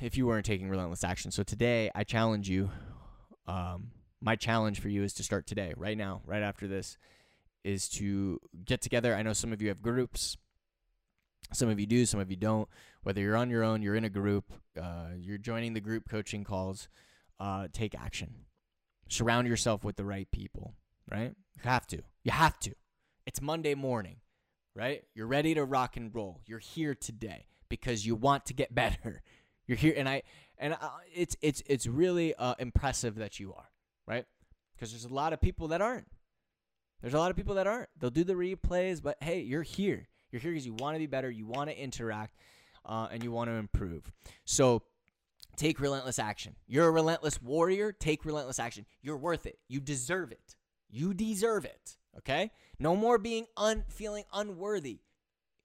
if 0.00 0.16
you 0.16 0.26
weren't 0.26 0.46
taking 0.46 0.68
relentless 0.68 1.04
action. 1.04 1.30
So 1.30 1.42
today, 1.42 1.90
I 1.94 2.04
challenge 2.04 2.48
you 2.48 2.70
um, 3.48 3.90
my 4.20 4.36
challenge 4.36 4.80
for 4.80 4.88
you 4.88 5.02
is 5.02 5.14
to 5.14 5.22
start 5.22 5.46
today, 5.46 5.72
right 5.76 5.96
now, 5.96 6.20
right 6.24 6.42
after 6.42 6.68
this, 6.68 6.98
is 7.64 7.88
to 7.88 8.40
get 8.64 8.80
together. 8.80 9.14
I 9.14 9.22
know 9.22 9.32
some 9.32 9.52
of 9.52 9.62
you 9.62 9.68
have 9.68 9.82
groups. 9.82 10.36
Some 11.52 11.70
of 11.70 11.80
you 11.80 11.86
do, 11.86 12.04
some 12.04 12.20
of 12.20 12.30
you 12.30 12.36
don't. 12.36 12.68
Whether 13.02 13.20
you're 13.20 13.36
on 13.36 13.48
your 13.48 13.64
own, 13.64 13.80
you're 13.80 13.94
in 13.94 14.04
a 14.04 14.10
group, 14.10 14.52
uh, 14.80 15.12
you're 15.16 15.38
joining 15.38 15.72
the 15.72 15.80
group 15.80 16.08
coaching 16.08 16.44
calls, 16.44 16.88
uh, 17.40 17.68
take 17.72 17.94
action. 17.94 18.34
Surround 19.08 19.48
yourself 19.48 19.84
with 19.84 19.96
the 19.96 20.04
right 20.04 20.30
people, 20.30 20.74
right? 21.10 21.34
You 21.56 21.62
have 21.70 21.86
to. 21.88 22.02
You 22.22 22.32
have 22.32 22.58
to. 22.60 22.74
It's 23.26 23.40
Monday 23.40 23.74
morning, 23.74 24.16
right? 24.74 25.02
You're 25.14 25.26
ready 25.26 25.54
to 25.54 25.64
rock 25.64 25.96
and 25.96 26.14
roll. 26.14 26.40
You're 26.46 26.58
here 26.58 26.94
today 26.94 27.46
because 27.68 28.06
you 28.06 28.14
want 28.14 28.46
to 28.46 28.54
get 28.54 28.74
better. 28.74 29.22
You're 29.66 29.78
here, 29.78 29.94
and 29.96 30.08
I 30.08 30.22
and 30.58 30.74
I, 30.74 30.90
it's 31.14 31.36
it's 31.42 31.62
it's 31.66 31.86
really 31.86 32.34
uh, 32.34 32.54
impressive 32.58 33.16
that 33.16 33.38
you 33.38 33.52
are, 33.52 33.70
right? 34.06 34.24
Because 34.74 34.92
there's 34.92 35.04
a 35.04 35.14
lot 35.14 35.32
of 35.32 35.40
people 35.40 35.68
that 35.68 35.80
aren't. 35.80 36.06
There's 37.00 37.14
a 37.14 37.18
lot 37.18 37.30
of 37.30 37.36
people 37.36 37.54
that 37.56 37.66
aren't. 37.66 37.88
They'll 37.98 38.10
do 38.10 38.24
the 38.24 38.34
replays, 38.34 39.02
but 39.02 39.16
hey, 39.20 39.40
you're 39.40 39.62
here. 39.62 40.08
You're 40.30 40.40
here 40.40 40.52
because 40.52 40.66
you 40.66 40.74
want 40.74 40.96
to 40.96 40.98
be 40.98 41.06
better, 41.06 41.30
you 41.30 41.46
want 41.46 41.70
to 41.70 41.78
interact, 41.78 42.34
uh, 42.84 43.08
and 43.10 43.22
you 43.22 43.32
want 43.32 43.48
to 43.48 43.54
improve. 43.54 44.10
So 44.44 44.82
take 45.58 45.80
relentless 45.80 46.18
action. 46.18 46.54
You're 46.66 46.88
a 46.88 46.90
relentless 46.90 47.42
warrior. 47.42 47.92
Take 47.92 48.24
relentless 48.24 48.58
action. 48.58 48.86
You're 49.02 49.18
worth 49.18 49.46
it. 49.46 49.58
You 49.68 49.80
deserve 49.80 50.32
it. 50.32 50.56
You 50.88 51.12
deserve 51.12 51.64
it. 51.64 51.96
Okay? 52.16 52.50
No 52.78 52.96
more 52.96 53.18
being 53.18 53.46
un 53.56 53.84
feeling 53.88 54.24
unworthy. 54.32 55.00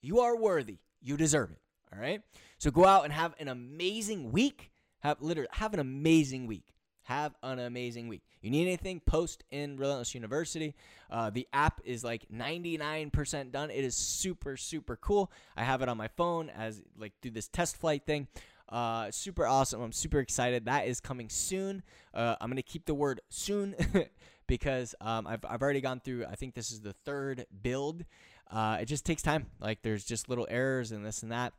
You 0.02 0.20
are 0.20 0.36
worthy. 0.36 0.80
You 1.02 1.16
deserve 1.18 1.52
it. 1.52 1.60
All 1.94 2.02
right? 2.02 2.22
So 2.58 2.72
go 2.72 2.86
out 2.86 3.04
and 3.04 3.14
have 3.14 3.34
an 3.40 3.48
amazing 3.48 4.32
week. 4.32 4.72
Have 5.00 5.22
literally 5.22 5.50
have 5.52 5.74
an 5.74 5.80
amazing 5.80 6.48
week. 6.48 6.74
Have 7.04 7.36
an 7.44 7.60
amazing 7.60 8.08
week. 8.08 8.24
You 8.42 8.50
need 8.50 8.62
anything? 8.62 9.02
Post 9.02 9.44
in 9.52 9.76
Relentless 9.76 10.16
University. 10.16 10.74
Uh, 11.12 11.30
the 11.30 11.48
app 11.52 11.82
is 11.84 12.04
like 12.04 12.26
99% 12.34 13.52
done. 13.52 13.70
It 13.70 13.84
is 13.84 13.96
super, 13.96 14.56
super 14.56 14.96
cool. 14.96 15.30
I 15.58 15.64
have 15.64 15.82
it 15.82 15.90
on 15.90 15.98
my 15.98 16.08
phone 16.08 16.50
as 16.50 16.82
like 16.98 17.12
do 17.22 17.30
this 17.30 17.50
TestFlight 17.50 18.04
thing. 18.04 18.28
Uh, 18.74 19.12
super 19.12 19.46
awesome. 19.46 19.82
I'm 19.82 19.92
super 19.92 20.20
excited. 20.20 20.66
That 20.66 20.88
is 20.88 21.00
coming 21.00 21.30
soon. 21.30 21.84
Uh, 22.14 22.36
I'm 22.42 22.50
gonna 22.50 22.64
keep 22.64 22.86
the 22.86 22.96
word 22.96 23.22
soon 23.30 23.76
because 24.48 24.96
um, 25.00 25.28
I've 25.28 25.46
I've 25.48 25.62
already 25.62 25.82
gone 25.82 26.00
through. 26.00 26.26
I 26.26 26.36
think 26.36 26.56
this 26.56 26.72
is 26.72 26.82
the 26.82 26.94
third 27.06 27.46
build. 27.62 28.04
Uh, 28.50 28.80
it 28.82 28.86
just 28.86 29.06
takes 29.06 29.22
time. 29.22 29.46
Like 29.60 29.84
there's 29.84 30.04
just 30.04 30.28
little 30.28 30.48
errors 30.50 30.92
and 30.92 31.06
this 31.06 31.22
and 31.22 31.32
that 31.32 31.54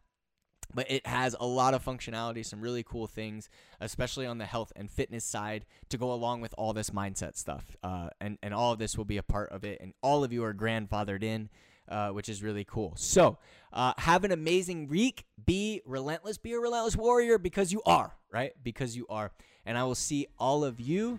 but 0.74 0.90
it 0.90 1.06
has 1.06 1.36
a 1.38 1.46
lot 1.46 1.74
of 1.74 1.84
functionality, 1.84 2.44
some 2.44 2.60
really 2.60 2.82
cool 2.82 3.06
things, 3.06 3.48
especially 3.80 4.26
on 4.26 4.38
the 4.38 4.46
health 4.46 4.72
and 4.76 4.90
fitness 4.90 5.24
side, 5.24 5.66
to 5.88 5.98
go 5.98 6.12
along 6.12 6.40
with 6.40 6.54
all 6.56 6.72
this 6.72 6.90
mindset 6.90 7.36
stuff. 7.36 7.76
Uh, 7.82 8.08
and 8.20 8.38
and 8.42 8.54
all 8.54 8.72
of 8.72 8.78
this 8.78 8.96
will 8.96 9.04
be 9.04 9.16
a 9.16 9.22
part 9.22 9.50
of 9.50 9.64
it, 9.64 9.80
and 9.80 9.92
all 10.02 10.24
of 10.24 10.32
you 10.32 10.44
are 10.44 10.54
grandfathered 10.54 11.22
in, 11.22 11.48
uh, 11.88 12.10
which 12.10 12.28
is 12.28 12.42
really 12.42 12.64
cool. 12.64 12.94
So 12.96 13.38
uh, 13.72 13.92
have 13.98 14.24
an 14.24 14.32
amazing 14.32 14.88
week. 14.88 15.24
Be 15.44 15.82
relentless. 15.84 16.38
Be 16.38 16.52
a 16.52 16.58
relentless 16.58 16.96
warrior 16.96 17.38
because 17.38 17.72
you 17.72 17.82
are 17.86 18.14
right. 18.32 18.52
Because 18.62 18.96
you 18.96 19.06
are. 19.08 19.30
And 19.66 19.78
I 19.78 19.84
will 19.84 19.94
see 19.94 20.26
all 20.38 20.64
of 20.64 20.80
you 20.80 21.18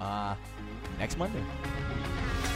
uh, 0.00 0.34
next 0.98 1.18
Monday. 1.18 1.42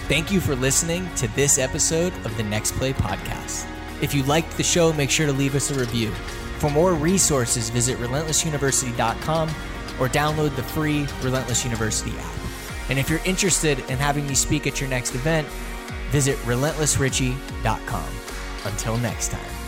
Thank 0.09 0.33
you 0.33 0.41
for 0.41 0.55
listening 0.57 1.09
to 1.17 1.29
this 1.29 1.59
episode 1.59 2.12
of 2.27 2.37
the 2.37 2.43
Next 2.43 2.73
Play 2.73 2.93
podcast. 2.93 3.67
If 4.03 4.15
you 4.15 4.25
liked 4.25 4.57
the 4.57 4.65
show, 4.65 4.93
make 4.93 5.11
sure 5.11 5.27
to 5.27 5.33
leave 5.33 5.55
us 5.55 5.71
a 5.71 5.79
review. 5.79 6.11
For 6.59 6.71
more 6.71 6.95
resources, 6.95 7.71
visit 7.71 7.99
relentlessuniversity.com 7.99 9.49
or 10.01 10.09
download 10.09 10.55
the 10.57 10.62
free 10.62 11.07
Relentless 11.23 11.65
University 11.65 12.12
app. 12.19 12.35
And 12.88 12.99
if 12.99 13.09
you're 13.09 13.21
interested 13.25 13.79
in 13.88 13.99
having 13.99 14.27
me 14.27 14.35
speak 14.35 14.67
at 14.67 14.81
your 14.81 14.91
next 14.91 15.15
event, 15.15 15.47
visit 16.12 16.37
relentlessrichie.com. 16.44 18.11
Until 18.64 18.96
next 18.98 19.29
time. 19.31 19.62